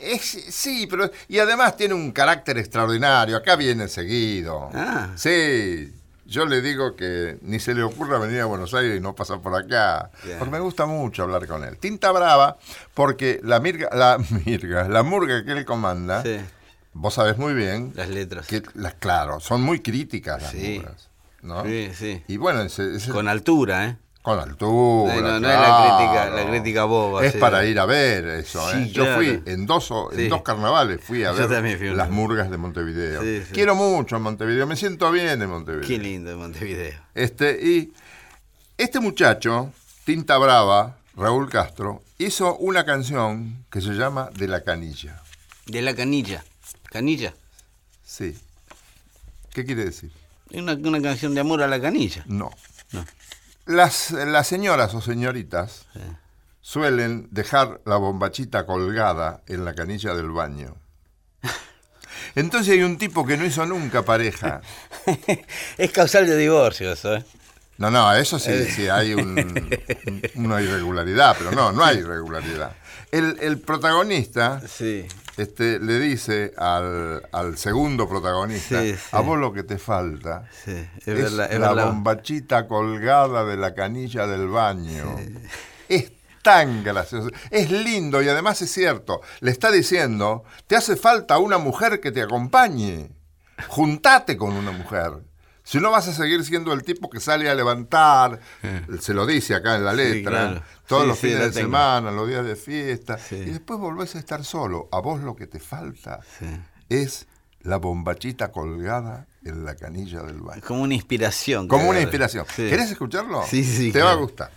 [0.01, 1.09] Es, sí, pero.
[1.27, 3.37] Y además tiene un carácter extraordinario.
[3.37, 4.69] Acá viene seguido.
[4.73, 5.09] Ah.
[5.15, 5.93] Sí.
[6.25, 9.41] Yo le digo que ni se le ocurra venir a Buenos Aires y no pasar
[9.41, 10.11] por acá.
[10.39, 11.77] Porque me gusta mucho hablar con él.
[11.77, 12.57] Tinta Brava,
[12.93, 16.37] porque la mirga, la mirga, la murga que él comanda, Sí,
[16.93, 18.47] vos sabés muy bien las letras.
[18.47, 20.75] que, las, claro, son muy críticas las Sí.
[20.77, 21.09] murgas.
[21.41, 21.65] ¿no?
[21.65, 22.23] Sí, sí.
[22.29, 23.97] Y bueno, ese- ese- Con altura, ¿eh?
[24.21, 25.15] Con altura.
[25.15, 27.37] No, no, no es la crítica- la crítica boba, Es sí.
[27.39, 28.69] para ir a ver eso.
[28.71, 28.89] Sí, ¿eh?
[28.91, 29.17] Yo claro.
[29.17, 30.27] fui en dos, en Sí.
[30.27, 33.21] dos carnavales, fui a Yo ver fui las murgas de Montevideo.
[33.51, 35.87] Quiero mucho a Montevideo, me siento bien en Montevideo.
[35.87, 36.99] Qué lindo de Montevideo.
[37.15, 37.93] Este, y
[38.77, 39.71] este muchacho,
[40.05, 45.21] Tinta Brava, Raúl Castro, hizo una canción que se llama De la Canilla.
[45.65, 46.43] De la canilla.
[46.91, 47.33] ¿Canilla?
[48.03, 48.37] Sí.
[49.53, 50.11] ¿Qué quiere decir?
[50.53, 52.23] Una, una canción de amor a la canilla.
[52.27, 52.51] No.
[53.65, 55.85] Las, las señoras o señoritas
[56.61, 60.75] suelen dejar la bombachita colgada en la canilla del baño.
[62.35, 64.61] Entonces hay un tipo que no hizo nunca pareja.
[65.77, 67.25] es causal de divorcio eso, ¿eh?
[67.77, 72.75] No, no, eso sí, sí hay un- un- una irregularidad, pero no, no hay irregularidad.
[73.11, 75.07] El, el protagonista Sí.
[75.37, 78.99] Este, le dice al, al segundo protagonista, Sí, sí.
[79.11, 81.87] a vos lo que te falta Sí, es, es, verdad, es la verdad.
[81.87, 85.15] bombachita colgada de la canilla del baño.
[85.89, 89.21] Es tan gracioso, es lindo y además es cierto.
[89.41, 93.09] Le está diciendo, te hace falta una mujer que te acompañe.
[93.67, 95.11] Juntate con una mujer.
[95.71, 98.41] Si no vas a seguir siendo el tipo que sale a levantar,
[98.99, 100.63] se lo dice acá en la letra, claro.
[100.85, 101.67] todos Sí, los sí, fines de tengo.
[101.67, 103.35] semana, los días de fiesta, Sí.
[103.35, 104.89] y después volvés a estar solo.
[104.91, 106.45] A vos lo que te falta Sí.
[106.89, 107.25] es
[107.61, 110.61] la bombachita colgada en la canilla del baño.
[110.67, 111.69] Como una inspiración.
[111.69, 112.45] Como una inspiración.
[112.53, 112.67] Sí.
[112.69, 113.41] ¿Querés escucharlo?
[113.47, 114.51] Sí, sí, Te va a gustar.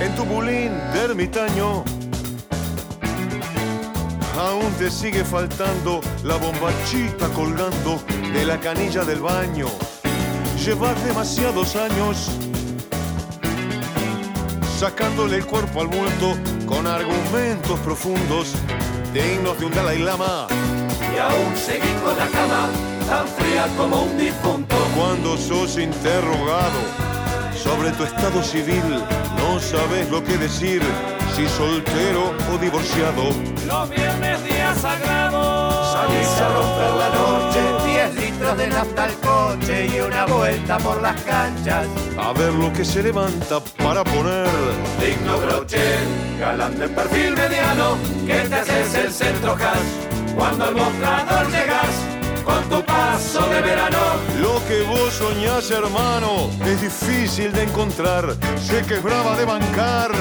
[0.00, 1.84] En tu bulín de ermitaño
[4.38, 8.00] aún te sigue faltando la bombachita colgando
[8.32, 9.66] de la canilla del baño.
[10.64, 12.30] Llevas demasiados años
[14.78, 18.52] sacándole el cuerpo al bulto con argumentos profundos
[19.12, 20.46] dignos de un Dalai Lama.
[21.14, 22.68] Y aún seguí con la cama
[23.08, 24.76] tan fría como un difunto.
[24.96, 26.80] Cuando sos interrogado
[27.54, 28.82] sobre tu estado civil,
[29.38, 30.82] no sabes lo que decir,
[31.36, 33.24] si soltero o divorciado.
[33.66, 35.92] Los viernes días sagrados.
[35.92, 41.02] Salís a romper la noche, 10 litros de nafta al coche y una vuelta por
[41.02, 41.86] las canchas.
[42.18, 44.48] A ver lo que se levanta para poner.
[44.98, 45.84] Digno broche,
[46.40, 50.34] galán de perfil mediano, que te haces el centro hash.
[50.34, 52.05] Cuando al mostrador llegas,
[52.46, 53.98] con tu paso de verano.
[54.40, 58.24] Lo que vos soñás, hermano, es difícil de encontrar.
[58.58, 60.12] Sé que es brava de bancar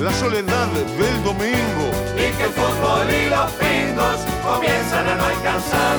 [0.00, 0.66] la soledad
[1.02, 1.84] del domingo.
[2.16, 5.96] Y que el fútbol y los pingos comienzan a no alcanzar.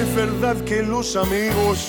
[0.00, 1.88] Es verdad que los amigos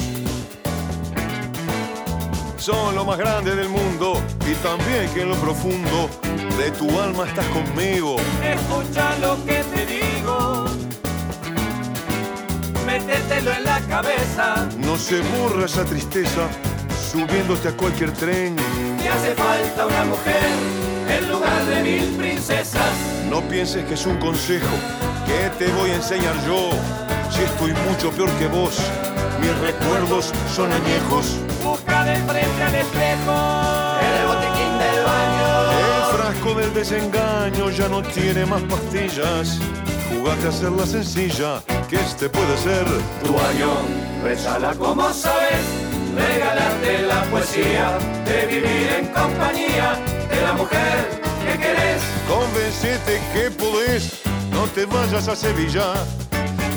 [2.66, 6.10] son lo más grande del mundo y también que en lo profundo
[6.58, 8.16] de tu alma estás conmigo.
[8.44, 10.66] Escucha lo que te digo.
[12.88, 14.68] Métetelo en la cabeza.
[14.80, 16.48] No se borra esa tristeza
[17.12, 18.56] subiéndote a cualquier tren.
[19.00, 20.50] Te hace falta una mujer
[21.08, 22.94] en lugar de mil princesas.
[23.30, 24.76] No pienses que es un consejo
[25.28, 26.72] que te voy a enseñar yo.
[27.30, 28.80] Si estoy mucho peor que vos,
[29.40, 31.38] mis recuerdos son añejos.
[31.66, 33.36] Busca de frente al espejo.
[34.06, 35.48] En el botiquín del baño.
[35.82, 39.58] El frasco del desengaño ya no tiene más pastillas.
[40.12, 42.86] Jugate a hacerla sencilla, que este puede ser
[43.24, 43.72] Tu año,
[44.24, 45.66] rezala como sabes.
[46.16, 50.00] Regálate la poesía de vivir en compañía
[50.30, 52.02] de la mujer que querés.
[52.30, 55.94] Convencete que podés, no te vayas a Sevilla,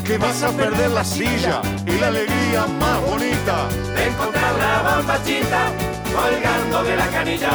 [0.09, 3.69] que vas a perder la silla y la alegría más bonita.
[3.95, 5.71] De encontrar la bombachita
[6.11, 7.51] colgando de la canilla.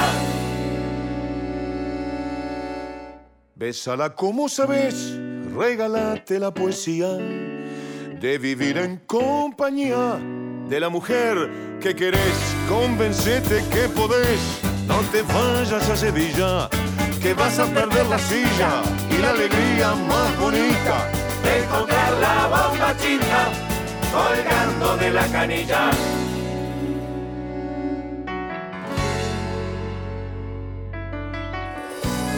[3.56, 5.18] Bésala como sabes,
[5.52, 10.20] regálate la poesía de vivir en compañía
[10.68, 12.36] de la mujer que querés.
[12.68, 16.68] Convencete que podés, no te vayas a Sevilla,
[17.20, 21.23] que vas a perder la silla y la alegría más bonita.
[21.44, 23.48] De encontrar la bombachita
[24.12, 25.90] colgando de la canilla.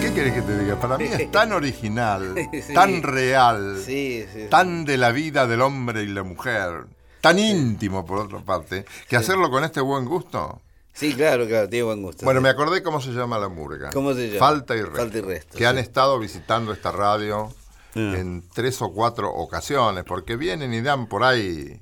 [0.00, 0.76] ¿Qué querés que te diga?
[0.78, 2.72] Para mí es tan original, Sí.
[2.74, 4.46] tan real, Sí, sí.
[4.50, 6.84] tan de la vida del hombre y la mujer,
[7.20, 10.60] tan íntimo por otra parte, que hacerlo con este buen gusto.
[10.92, 12.24] Sí, claro, claro, tiene buen gusto.
[12.24, 13.90] Bueno, me acordé cómo se llama la murga.
[13.92, 14.38] ¿Cómo se llama?
[14.38, 14.96] Falta y resto.
[14.98, 17.50] Falta y resto, Que han estado visitando esta radio
[17.96, 18.14] Ah.
[18.18, 21.80] en tres o cuatro ocasiones, porque vienen y dan por ahí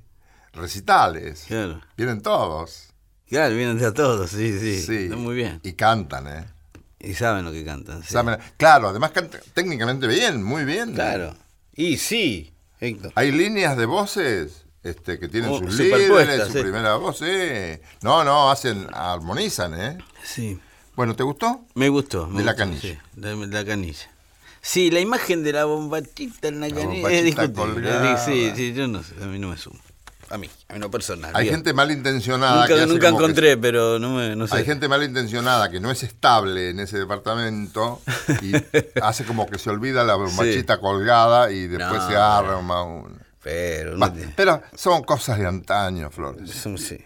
[0.53, 1.44] recitales.
[1.48, 1.81] Claro.
[1.96, 2.88] Vienen todos.
[3.29, 4.81] Claro, vienen de a todos, sí, sí.
[4.83, 4.96] Sí.
[5.05, 5.61] Está muy bien.
[5.62, 6.44] Y cantan, ¿eh?
[7.00, 8.03] Y saben lo que cantan.
[8.03, 8.14] sí.
[8.14, 10.94] Saben- Claro, además cantan técnicamente bien, muy bien.
[10.94, 11.35] Claro.
[11.74, 13.12] Y sí, Héctor.
[13.16, 17.18] Hay líneas de voces este, que tienen Oh, sus líderes, su primera voz.
[17.18, 17.81] sí.
[18.03, 19.98] No, no, hacen, armonizan, ¿eh?
[20.22, 20.61] Sí.
[20.94, 21.66] Bueno, ¿te gustó?
[21.74, 22.27] Me gustó.
[22.29, 22.81] me De la gustó, canilla.
[22.81, 24.11] Sí, de la canilla.
[24.66, 27.55] Sí, la imagen de la bombachita en la, canilla bombachita es discutible.
[27.74, 28.16] colgada.
[28.16, 29.79] Sí, sí, yo no sé, a mí no me sumo.
[30.31, 31.31] A mí, a mí no personal.
[31.37, 31.57] Hay bien.
[31.57, 34.57] gente malintencionada que Nunca, hace nunca que- encontré, pero no, me, no sé.
[34.57, 38.00] Hay gente malintencionada que no es estable en ese departamento
[38.40, 38.53] y
[39.03, 43.19] hace como que se olvida la bombachita colgada y después No, se arma un...
[43.42, 46.50] Pero, no Pero son cosas de antaño, Flores.
[46.79, 46.98] sí.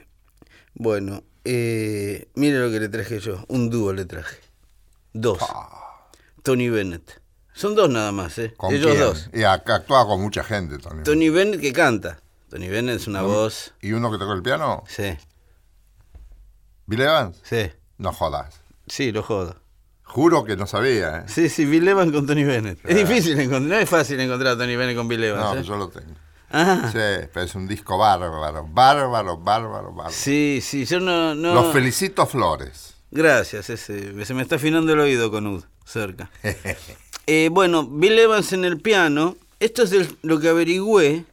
[0.74, 3.44] Bueno, eh, mire lo que le traje yo.
[3.48, 4.36] Un dúo le traje.
[5.12, 5.38] Dos.
[6.44, 7.20] Tony Bennett.
[7.58, 8.52] Son dos nada más, ¿eh?
[8.52, 8.56] Ah.
[8.56, 9.00] ¿Con Ellos quién?
[9.00, 9.30] dos.
[9.34, 11.02] Y actúa con mucha gente, Tony.
[11.02, 12.20] Tony Bennett que canta.
[12.48, 13.74] Tony Bennett es una voz.
[13.82, 14.84] ¿Y uno que tocó el piano?
[14.86, 15.16] Sí,
[16.86, 17.36] ¿Bill Evans?
[17.42, 17.70] sí.
[17.98, 18.60] No jodas.
[18.86, 19.56] Sí, lo jodo.
[20.04, 21.24] Juro que no sabía, ¿eh?
[21.26, 22.78] Sí, sí, Bill Evans con Tony Bennett.
[22.84, 25.54] Es difícil encontrar, no es fácil encontrar a Tony Bennett con Bill Evans.
[25.56, 25.64] No, ¿eh?
[25.64, 26.14] yo lo tengo.
[26.50, 30.10] Ah, Sí, pero es un disco bárbaro, bárbaro, bárbaro, bárbaro.
[30.10, 31.34] sí, sí, yo no...
[31.34, 31.54] no...
[31.54, 32.94] Los felicito, Flores.
[33.10, 36.30] Gracias, ese, se me está afinando el oído con Ud, cerca.
[37.30, 41.26] Eh, bueno, Bill Evans en el piano, esto es lo que averigüé,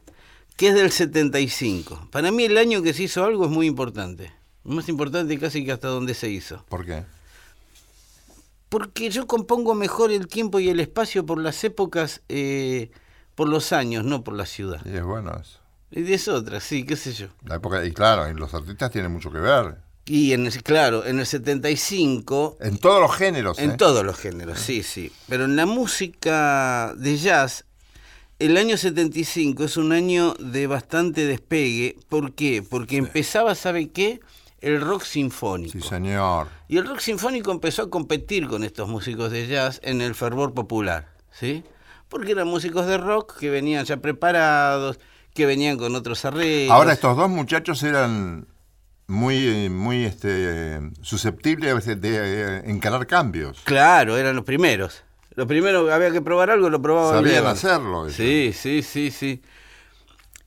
[0.58, 2.08] que es del 75.
[2.12, 4.30] Para mí el año que se hizo algo es muy importante.
[4.62, 6.62] Más importante casi que hasta donde se hizo.
[6.68, 7.04] ¿Por qué?
[8.68, 12.90] Porque yo compongo mejor el tiempo y el espacio por las épocas, eh,
[13.34, 14.84] por los años, no por la ciudad.
[14.84, 15.60] Y es bueno eso.
[15.90, 17.28] Y es otra, sí, qué sé yo.
[17.46, 19.78] La época, y claro, y los artistas tienen mucho que ver.
[20.08, 23.76] Y en el- claro, en el 75 En todos los géneros, En ¿eh?
[23.76, 25.12] todos los géneros, sí, sí.
[25.28, 27.64] Pero en la música de jazz,
[28.38, 31.96] el año 75 es un año de bastante despegue.
[32.08, 32.62] ¿Por qué?
[32.62, 34.20] Porque empezaba, ¿sabe qué?
[34.60, 35.72] El rock sinfónico.
[35.72, 36.48] Sí, señor.
[36.68, 40.54] Y el rock sinfónico empezó a competir con estos músicos de jazz en el fervor
[40.54, 41.62] popular, ¿sí?
[42.08, 44.98] Porque eran músicos de rock que venían ya preparados,
[45.34, 46.70] que venían con otros arreglos.
[46.72, 48.46] Ahora estos dos muchachos eran
[49.06, 52.16] muy, eh, muy este, susceptibles de, de,
[52.58, 53.60] eh, encarar cambios.
[53.64, 55.02] Claro, eran los primeros.
[55.34, 57.46] Los primeros había que probar algo, lo probaban Sabían bien.
[57.46, 58.10] hacerlo.
[58.10, 59.42] Sí, sí, sí, sí.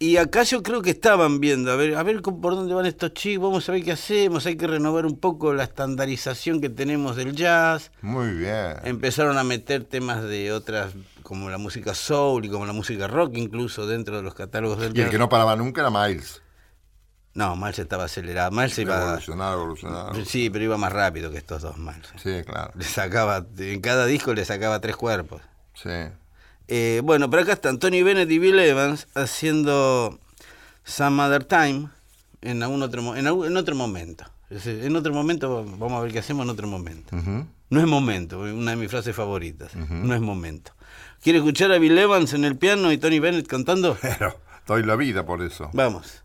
[0.01, 3.13] Y acá yo creo que estaban viendo, a ver, a ver por dónde van estos
[3.13, 7.17] chicos, vamos a ver qué hacemos, hay que renovar un poco la estandarización que tenemos
[7.17, 7.91] del jazz.
[8.01, 8.77] Muy bien.
[8.85, 13.33] Empezaron a meter temas de otras, como la música soul y como la música rock
[13.35, 15.11] incluso dentro de los catálogos del Y el jazz.
[15.11, 16.41] que no paraba nunca era Miles.
[17.33, 19.19] No, Miles estaba acelerado, Miles se iba...
[20.25, 22.07] Sí, pero iba más rápido que estos dos Miles.
[22.21, 22.71] Sí, claro.
[22.75, 25.41] Le sacaba, en cada disco le sacaba tres cuerpos.
[25.75, 25.89] Sí.
[26.67, 30.19] Eh, bueno, pero acá están Tony Bennett y Bill Evans haciendo
[30.83, 31.89] Some Other Time
[32.41, 34.25] en, algún otro, en, algún- en otro momento.
[34.49, 37.15] En otro momento, vamos a ver qué hacemos en otro momento.
[37.69, 39.75] No es momento, una de mis frases favoritas.
[39.75, 40.71] No es momento.
[41.21, 43.95] ¿Quiere escuchar a Bill Evans en el piano y Tony Bennett cantando?
[44.01, 45.69] Pero doy la vida por eso.
[45.73, 46.23] Vamos.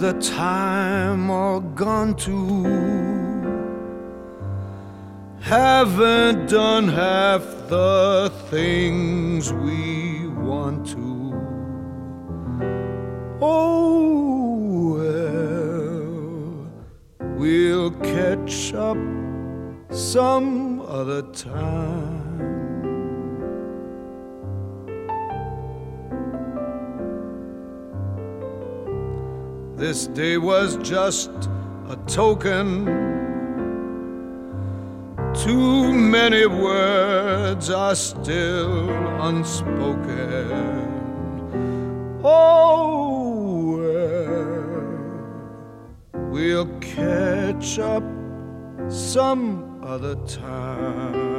[0.00, 2.62] The time all gone to?
[5.40, 11.34] Haven't done half the things we want to.
[13.42, 16.70] Oh, well,
[17.36, 18.96] we'll catch up
[19.90, 22.17] some other time.
[29.78, 31.30] This day was just
[31.88, 32.84] a token.
[35.34, 40.50] Too many words are still unspoken.
[42.24, 43.76] Oh,
[46.12, 48.02] well, we'll catch up
[48.88, 51.37] some other time.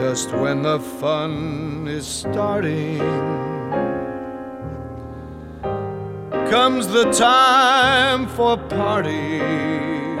[0.00, 2.98] Just when the fun is starting.
[6.48, 10.16] Comes the time for partying.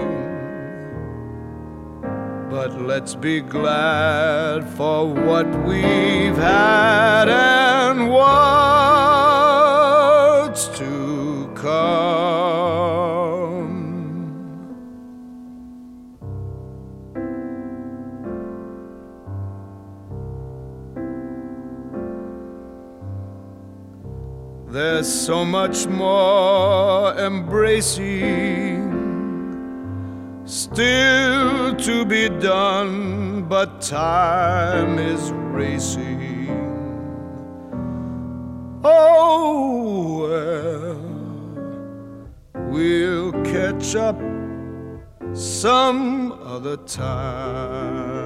[2.50, 8.99] But let's be glad for what we've had and what's
[24.70, 28.80] There's so much more embracing
[30.44, 36.46] still to be done, but time is racing.
[38.84, 41.00] Oh, well,
[42.68, 44.20] we'll catch up
[45.34, 48.19] some other time.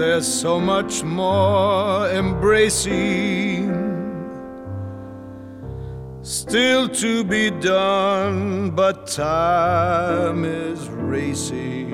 [0.00, 3.68] There's so much more embracing
[6.22, 11.92] still to be done, but time is racing.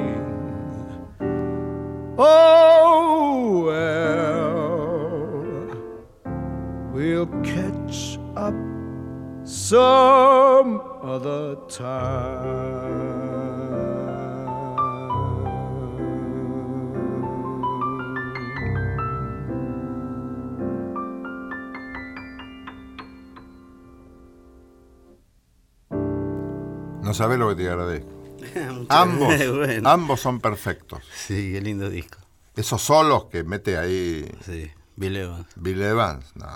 [2.17, 4.47] Oh, well,
[6.93, 8.55] we'll catch up
[9.43, 12.66] some other time.
[27.17, 28.11] No sabes lo que te agradezco.
[28.91, 29.89] Ambos, bueno.
[29.89, 31.01] ambos son perfectos.
[31.15, 32.19] Sí, qué lindo disco.
[32.55, 35.47] Esos solos que mete ahí Sí, Bill Evans.
[35.57, 36.47] Bill Evans, no.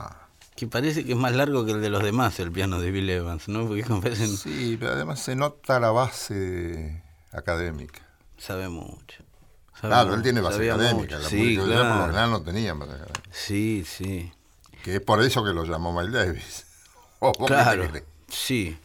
[0.57, 3.09] Que parece que es más largo que el de los demás, el piano de Bill
[3.09, 3.67] Evans, ¿no?
[3.67, 3.85] Porque
[4.17, 7.03] Sí, pero además se nota la base
[7.33, 8.03] académica.
[8.37, 9.25] sabe mucho.
[9.81, 11.17] Sabe Claro, mucho, él tiene base sabía académica.
[11.17, 11.19] mucho.
[11.21, 12.01] La Sí, por lo claro.
[12.03, 13.23] general no tenía base académica.
[13.33, 14.31] Sí, sí.
[14.85, 16.67] Que es por eso que lo llamó Miles Davis.
[17.21, 17.91] ¿O vos qué Claro,
[18.29, 18.79] sí,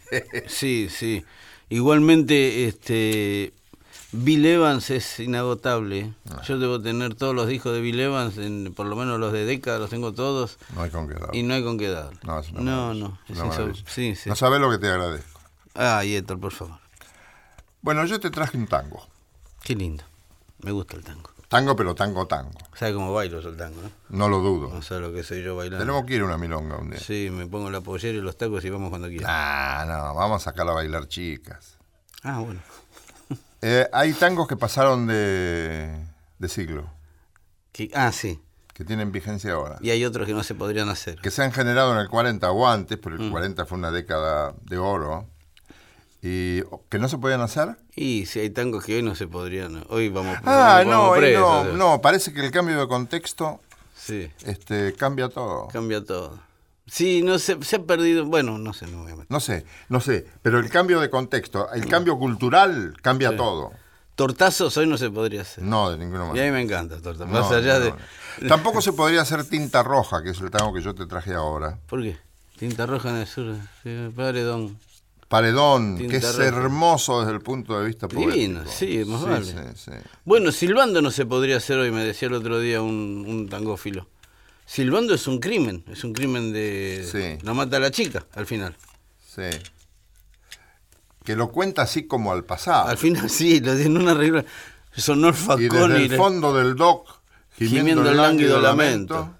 [0.47, 1.25] sí, sí.
[1.69, 3.53] Igualmente, este,
[4.11, 6.13] Bill Evans es inagotable.
[6.29, 6.41] Ah.
[6.47, 9.45] Yo debo tener todos los discos de Bill Evans, en, por lo menos los de
[9.45, 11.35] década, los tengo todos, No hay con qué dar.
[11.35, 12.19] y no hay con qué darle.
[12.23, 13.83] No, es no, no, es.
[13.87, 14.29] Sí, sí.
[14.29, 15.39] No sabes lo que te agradezco.
[15.73, 16.79] Ah, Héctor, por favor.
[17.81, 19.05] Bueno, yo te traje un tango.
[19.63, 20.03] Qué lindo.
[20.59, 21.29] Me gusta el tango.
[21.55, 22.51] Tango, pero tango, tango.
[22.75, 23.81] ¿Sabe cómo bailo yo el tango?
[23.81, 24.69] No, No lo dudo.
[24.73, 25.79] no sabe lo que soy yo bailando.
[25.85, 26.99] Tenemos que ir a una milonga un día.
[26.99, 29.25] Sí, me pongo la pollera y los tacos y vamos cuando quiera.
[29.29, 31.77] Ah, no, vamos a sacar a bailar chicas.
[32.23, 32.59] Ah, bueno.
[33.61, 35.89] Eh, hay tangos que pasaron de,
[36.37, 36.87] de siglo,
[37.95, 38.39] ah, sí.
[38.75, 39.77] que tienen vigencia ahora.
[39.81, 41.19] Y hay otros que no se podrían hacer.
[41.19, 43.21] Que se han generado en el 40 o antes, pero Mm.
[43.23, 45.27] el 40 fue una década de oro.
[46.27, 47.77] Y que no se podían hacer.
[47.95, 49.85] Y si hay tangos que hoy no se podrían.
[49.89, 50.37] Hoy vamos.
[50.43, 51.73] Ah, vamos no, presos, no, o sea.
[51.73, 53.59] no, parece que el cambio de contexto
[53.95, 55.67] Sí, este, cambia todo.
[55.67, 56.39] cambia todo.
[56.87, 58.25] Sí, no se, se ha perdido.
[58.25, 59.27] Bueno, no sé, no voy a meter.
[59.29, 63.29] No sé, no sé, pero el cambio de contexto, el cambio cultural cambia.
[63.29, 63.37] Sí.
[63.37, 63.71] todo.
[64.15, 65.63] Tortazos hoy no se podría hacer.
[65.63, 66.45] No, de ninguna Y a manera.
[66.45, 67.25] mí me encanta torta.
[67.25, 67.93] No, Más allá no, de.
[68.41, 68.47] no.
[68.47, 71.77] Tampoco se podría hacer tinta roja, que es el tango que yo te traje ahora.
[71.87, 72.17] ¿Por qué?
[72.57, 73.55] Tinta roja en el sur.
[73.83, 74.79] Sí, paredón.
[75.27, 78.71] Paredón, Tinta que es hermoso desde el punto de vista Divino, poético.
[78.71, 79.45] sí, más vale.
[79.45, 79.91] sí, sí.
[80.23, 84.07] Bueno, silbando no se podría hacer hoy, me decía el otro día un, un tangófilo.
[84.65, 87.07] Silbando es un crimen, es un crimen de...
[87.11, 87.43] Sí.
[87.45, 88.75] La mata a la chica, al final.
[89.35, 89.43] Sí.
[91.23, 92.87] Que lo cuenta así como al pasado.
[92.87, 94.45] Al final sí, lo tiene una regla.
[94.95, 96.05] Sonó el y facón desde y...
[96.05, 97.09] el fondo del dock,
[97.57, 99.37] gimiendo, Gimiendo el lánguido lamento, lamento.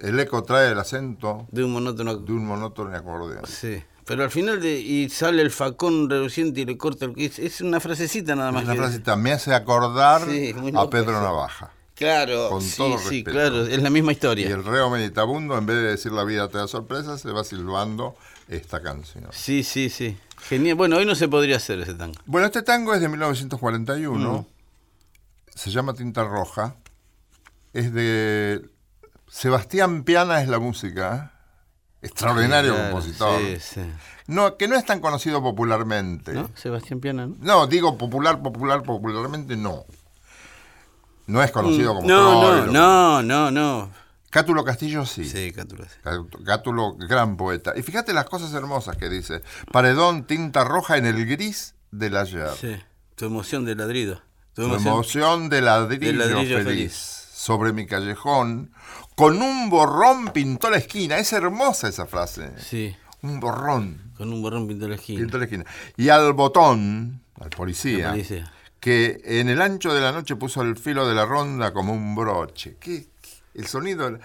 [0.00, 2.16] el eco trae el acento De un monótono...
[2.16, 3.46] de un monótono acordeón.
[3.46, 3.82] Sí.
[4.06, 7.14] Pero al final de, y sale el facón reluciente y le corta el...
[7.16, 8.64] Es, es una frasecita nada más.
[8.64, 11.20] Una que- frasita me hace acordar Sí, a Pedro.
[11.22, 11.70] Navaja.
[11.94, 14.48] Claro, Con sí, todo sí, claro, es la misma Y historia.
[14.48, 18.16] el reo meditabundo, en vez de decir la vida te da sorpresa, se va silbando
[18.48, 19.28] esta canción.
[19.32, 20.16] Sí, sí, sí.
[20.48, 20.74] Genial.
[20.74, 22.18] Bueno, hoy no se podría hacer ese tango.
[22.26, 24.32] Bueno, este tango es de 1941.
[24.32, 24.46] Mm.
[25.56, 26.74] Se llama Tinta Roja.
[27.72, 28.68] Es de
[29.28, 31.32] Sebastián Piana es la música.
[32.04, 33.40] Extraordinario Claro, compositor.
[33.40, 33.80] Sí, sí.
[34.26, 36.32] No, que no es tan conocido popularmente.
[36.32, 36.50] ¿No?
[36.54, 37.36] Sebastián Piana, ¿no?
[37.40, 39.84] No, digo popular, popular, popularmente no.
[41.26, 43.90] No es conocido como Mm, No, no, no, no, no.
[44.30, 45.24] Cátulo Castillo sí.
[45.24, 45.90] Sí, Cátulo, sí.
[46.02, 47.72] Cát- Cátulo, gran poeta.
[47.76, 49.42] Y fíjate las cosas hermosas que dice.
[49.72, 52.50] Paredón, tinta roja en el gris del ayer.
[52.60, 52.76] Sí.
[53.14, 54.16] Tu emoción de ladrido.
[54.54, 54.92] Tu Tu emoción.
[54.94, 56.64] emoción de ladrillo, De ladrillo feliz.
[56.66, 57.20] feliz.
[57.34, 58.72] Sobre mi callejón,
[59.14, 61.18] con un borrón pintó la esquina.
[61.18, 62.50] Es hermosa esa frase.
[62.58, 65.20] Sí, Un borrón con un borrón pintó la esquina.
[65.20, 65.64] pintó la esquina.
[65.96, 68.52] Y al botón, al policía, policía.
[68.80, 72.14] que en el ancho de la noche puso el filo de la ronda como un
[72.14, 72.76] broche.
[72.80, 73.06] ¿Qué?
[73.54, 74.18] El sonido.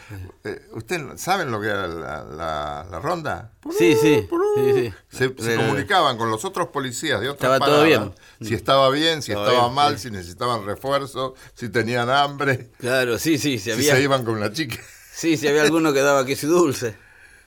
[0.43, 3.51] eh, ¿Ustedes saben lo que era la, la- la ronda?
[3.77, 4.93] Sí, sí, sí, sí.
[5.09, 8.11] Se, comunicaban con los otros policías de otras Estaba todo bien.
[8.41, 13.59] Si estaba bien, si Estaba mal, si necesitaban refuerzo, si tenían hambre, Claro, sí, sí,
[13.59, 14.77] si se iban con la chica.
[15.13, 16.95] sí, si había alguno que daba queso dulce.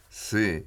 [0.09, 0.65] Sí.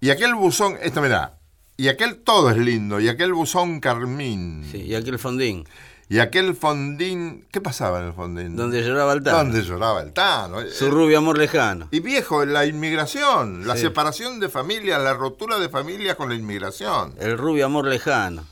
[0.00, 1.38] Y aquel buzón, esto mirá,
[1.76, 5.64] y aquel todo es lindo, y aquel buzón carmín, Sí, y aquel fondín,
[6.08, 8.56] y aquel fondín, ¿qué pasaba en el fondín?
[8.56, 9.38] donde lloraba el tano.
[9.38, 10.58] Donde lloraba el Tano.
[10.70, 11.88] Su Eh, rubio amor lejano.
[11.90, 13.82] Y viejo, la inmigración, la Sí.
[13.82, 17.14] separación de familias, la rotura de familias con la inmigración.
[17.18, 18.44] El rubio amor lejano.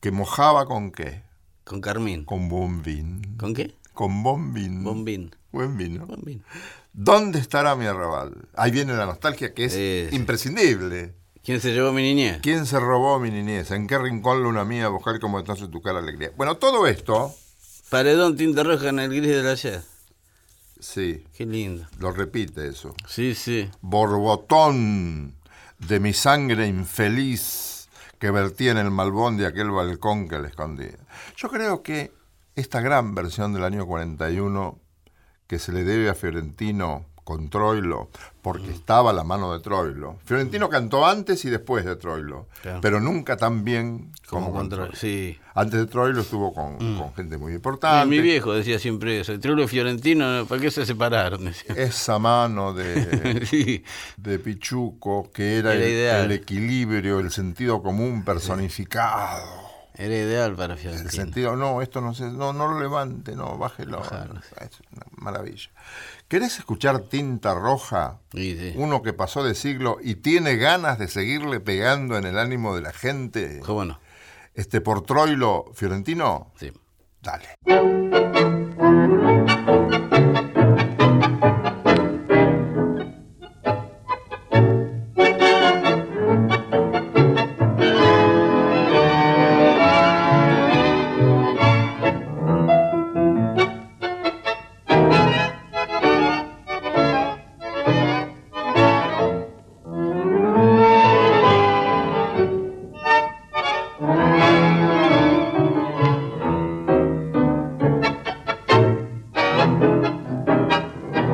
[0.00, 1.22] ¿Que mojaba con qué?
[1.64, 2.24] Con Carmín.
[2.24, 3.36] Con bombín.
[3.38, 3.74] ¿Con qué?
[3.94, 4.82] Con bombín.
[4.84, 5.34] Bombín.
[5.52, 6.06] Buen vino.
[6.06, 6.42] Bombín.
[6.92, 8.32] ¿Dónde estará mi arrabal?
[8.54, 10.08] Ahí viene la nostalgia que es sí.
[10.14, 11.14] imprescindible.
[11.44, 12.40] ¿Quién se llevó mi niñez?
[12.42, 13.70] ¿Quién se robó mi niñez?
[13.72, 16.30] ¿En qué rincón luna mía buscar como entonces tu cara alegría?
[16.36, 17.34] Bueno, todo esto,
[17.90, 19.82] Paredón tinta roja en el gris del ayer.
[20.80, 21.86] sí, Qué lindo.
[21.98, 22.94] lo repite eso.
[23.08, 23.68] Sí, sí.
[23.80, 25.34] Borbotón
[25.78, 27.88] de mi sangre infeliz
[28.18, 30.96] que vertí en el malbón de aquel balcón que le escondía.
[31.36, 32.12] Yo creo que
[32.54, 34.78] esta gran versión del año 41
[35.48, 38.10] que se le debe a Fiorentino con Troilo,
[38.42, 38.72] porque Mm.
[38.72, 40.18] estaba la mano de Troilo.
[40.24, 42.80] Fiorentino cantó antes y después de Troilo, Claro.
[42.80, 44.68] pero nunca tan bien como, Como con.
[44.68, 44.94] Troilo.
[44.96, 45.38] Sí.
[45.54, 48.06] Antes de Troilo estuvo con, con gente muy Mi, importante.
[48.08, 49.32] mi viejo decía siempre eso.
[49.32, 51.44] El Triulo y Fiorentino, ¿para qué se separaron?
[51.44, 51.74] Decía.
[51.76, 53.84] Esa mano de, sí.
[54.16, 59.62] de Pichuco, que era, Era el, el equilibrio, el sentido común personificado.
[59.94, 61.10] Era ideal para El Fiorentino.
[61.10, 63.98] sentido, no, esto no se, no, no lo levante, no, bájelo.
[64.00, 65.68] Bájalo, Es una maravilla.
[66.32, 68.20] ¿Querés escuchar Tinta Roja?
[68.32, 68.72] Sí, sí.
[68.76, 72.80] Uno que pasó de siglo y tiene ganas de seguirle pegando en el ánimo de
[72.80, 73.60] la gente.
[73.60, 74.00] ¿Cómo no?
[74.54, 76.50] Este por Troilo Fiorentino.
[76.56, 76.72] Sí.
[77.20, 77.48] Dale.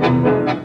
[0.08, 0.57] Paredón,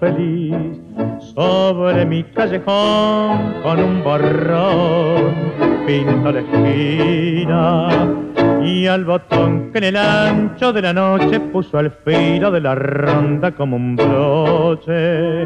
[0.00, 0.80] feliz,
[1.34, 5.34] sobre mi callejón con un borrón
[5.86, 7.88] pinta la esquina
[8.64, 12.74] y al botón que en el ancho de la noche puso al filo de la
[12.74, 15.44] ronda como un broche.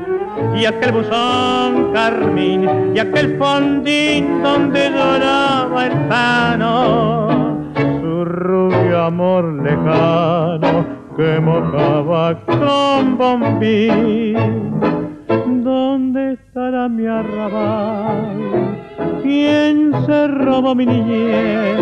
[0.56, 7.28] Y aquel buzón carmín y aquel fondín donde lloraba el pano
[8.00, 14.72] su rubio amor lejano que mojaba con bombín
[15.62, 18.78] ¿Dónde estará mi arrabal?
[19.22, 21.78] ¿Quién se robó mi niñez?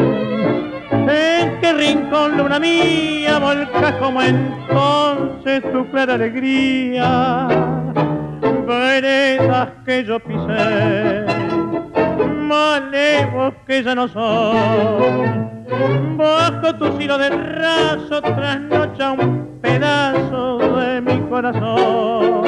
[0.91, 7.49] ¿En qué rincón, luna mía, volca como entonces tu clara alegría?
[8.67, 11.25] Veredas que yo pisé,
[12.51, 15.67] malevos que ya no son.
[16.17, 22.43] Bajo tu hilo de raso trasnocha un pedazo de mi corazón.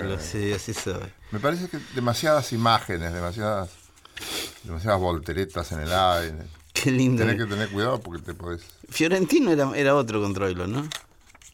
[0.00, 1.12] Bailo, sí, así sabe.
[1.30, 3.70] Me parece que demasiadas imágenes, demasiadas,
[4.64, 6.46] demasiadas volteretas en el aire.
[6.72, 7.22] Qué lindo.
[7.24, 8.62] Tenés que tener cuidado porque te podés.
[8.88, 10.88] Fiorentino era, era otro con Troilo, ¿no?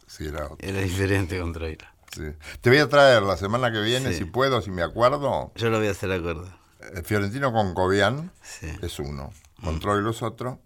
[0.07, 0.57] Sí, era otro.
[0.61, 1.85] Era diferente con Troilo.
[2.15, 2.23] Sí.
[2.61, 4.19] Te voy a traer la semana que viene, Sí.
[4.19, 5.51] si puedo, si me acuerdo.
[5.57, 6.47] Yo lo voy a hacer acuerdo.
[6.95, 8.69] eh, Fiorentino con Cobian Sí.
[8.83, 9.33] es uno,
[9.63, 10.61] con Troilo es otro,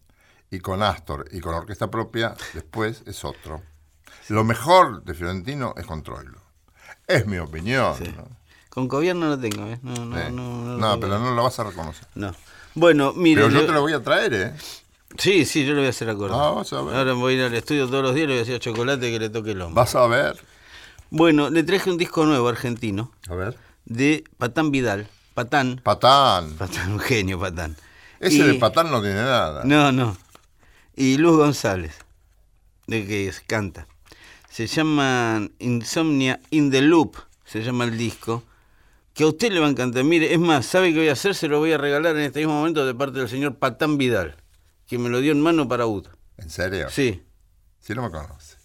[0.50, 3.62] y con Astor y con orquesta propia después es otro.
[4.28, 6.37] Lo mejor de Fiorentino es con Troilo.
[7.08, 7.94] Es mi opinión.
[8.16, 8.28] ¿no?
[8.68, 9.78] Con Cobian no lo tengo, ¿eh?
[9.82, 12.06] No, no, Eh, no, no, pero no lo vas a reconocer.
[12.14, 12.32] No.
[12.74, 13.42] Bueno, mire.
[13.42, 14.54] Pero yo te lo voy a traer, ¿eh?
[15.16, 16.38] Sí, sí, yo lo voy a hacer acuerdo.
[16.40, 16.94] Ah, vas a ver.
[16.94, 18.58] Ahora voy a ir al estudio todos los días y le voy a decir a
[18.60, 19.74] Chocolate que le toque el hombro.
[19.82, 20.38] Vas a ver.
[21.10, 23.56] Bueno, le traje un disco nuevo argentino A ver.
[23.86, 25.08] de Patán Vidal.
[25.32, 25.80] Patán.
[25.82, 26.52] Patán.
[26.58, 27.74] Patán, un genio, Patán.
[28.20, 29.62] Ese Y- de Patán no tiene nada.
[29.64, 30.16] No, no.
[30.94, 31.96] Y Luz González,
[32.86, 33.86] de que canta.
[34.58, 38.42] Se llama Insomnia in the Loop, se llama el disco.
[39.14, 40.02] Que a usted le va a encantar.
[40.02, 41.36] Mire, es más, ¿sabe qué voy a hacer?
[41.36, 44.34] Se lo voy a regalar en este mismo momento de parte del señor Patán Vidal,
[44.88, 46.08] que me lo dio en mano para UT.
[46.38, 46.88] ¿En serio?
[46.90, 47.22] Sí.
[47.78, 48.56] Si no me conoce.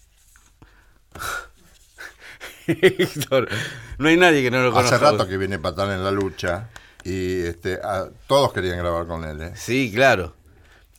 [2.66, 3.48] Héctor,
[3.98, 4.96] no hay nadie que no lo conozca.
[4.96, 6.70] Hace rato que viene Patán en la lucha
[7.04, 9.40] y este, a- todos querían grabar con él.
[9.40, 9.52] ¿eh?
[9.54, 10.34] Sí, claro.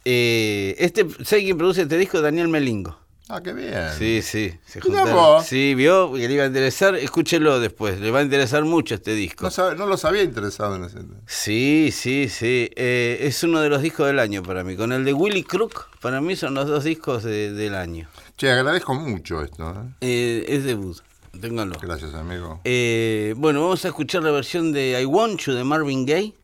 [0.06, 2.22] Eh, este, ¿Sabe quién produce este disco?
[2.22, 3.04] Daniel Melingo.
[3.28, 3.74] Ah, qué bien.
[3.98, 4.54] Sí, sí.
[4.68, 5.44] Se juntaron.
[5.44, 6.94] Sí, vio que le iba a interesar.
[6.96, 8.00] Escúchelo después.
[8.00, 9.46] Le va a interesar mucho este disco.
[9.46, 11.00] No, sabe- no los había interesado en ese.
[11.26, 12.70] Sí, sí, sí.
[12.76, 14.76] Eh, es uno de los discos del año para mí.
[14.76, 18.08] Con el de Willy Crook, para mí son los dos discos de- del año.
[18.38, 19.72] Che, agradezco mucho esto.
[19.72, 19.96] ¿eh?
[20.02, 20.98] Eh, es debut.
[21.42, 21.78] Ténganlo.
[21.82, 22.62] Gracias, amigo.
[22.64, 26.36] Eh, bueno, vamos a escuchar la versión de I Want You de Marvin Gaye.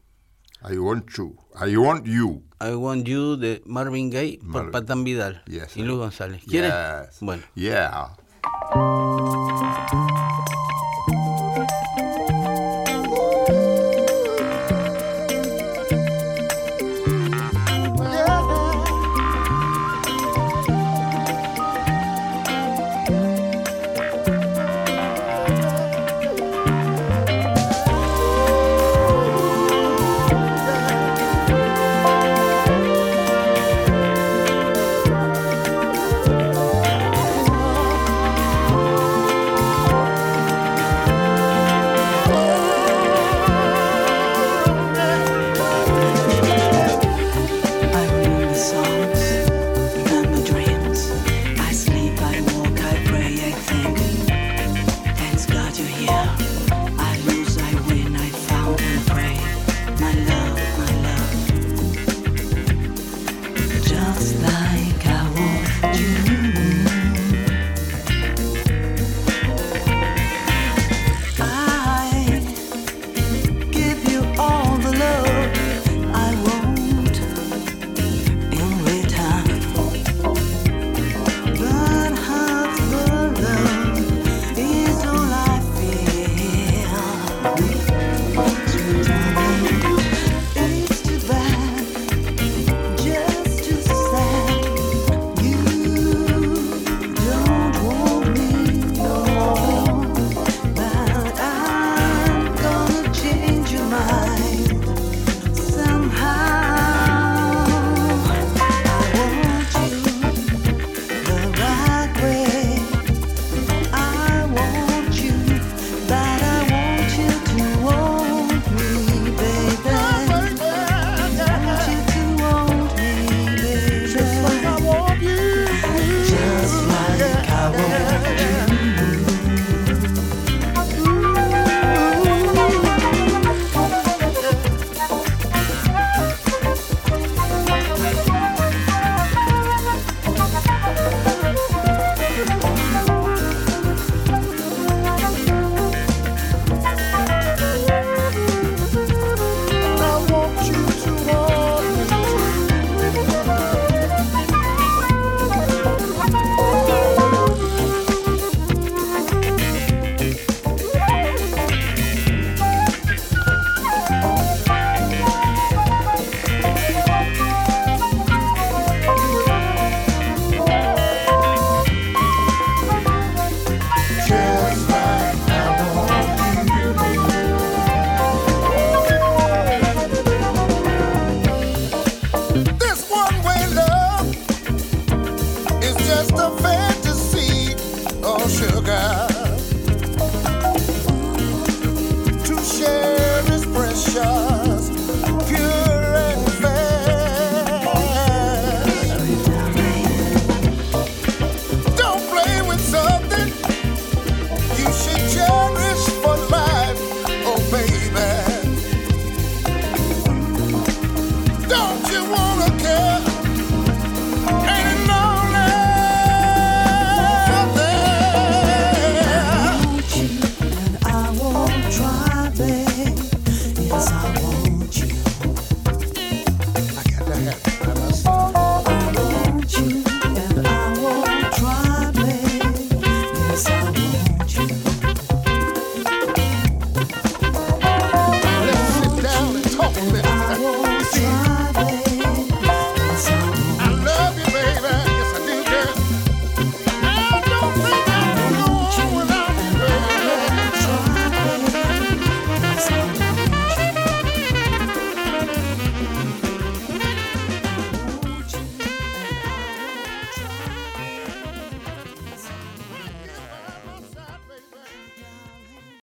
[0.70, 1.36] I want you.
[1.60, 2.44] I want you.
[2.60, 4.72] I Want You de Marvin Gaye por.
[4.72, 6.44] Patán Vidal Yes, y Luz González.
[6.48, 6.68] ¿Quiere?
[6.68, 7.18] Yes.
[7.22, 7.44] Bueno.
[7.56, 8.16] Yeah.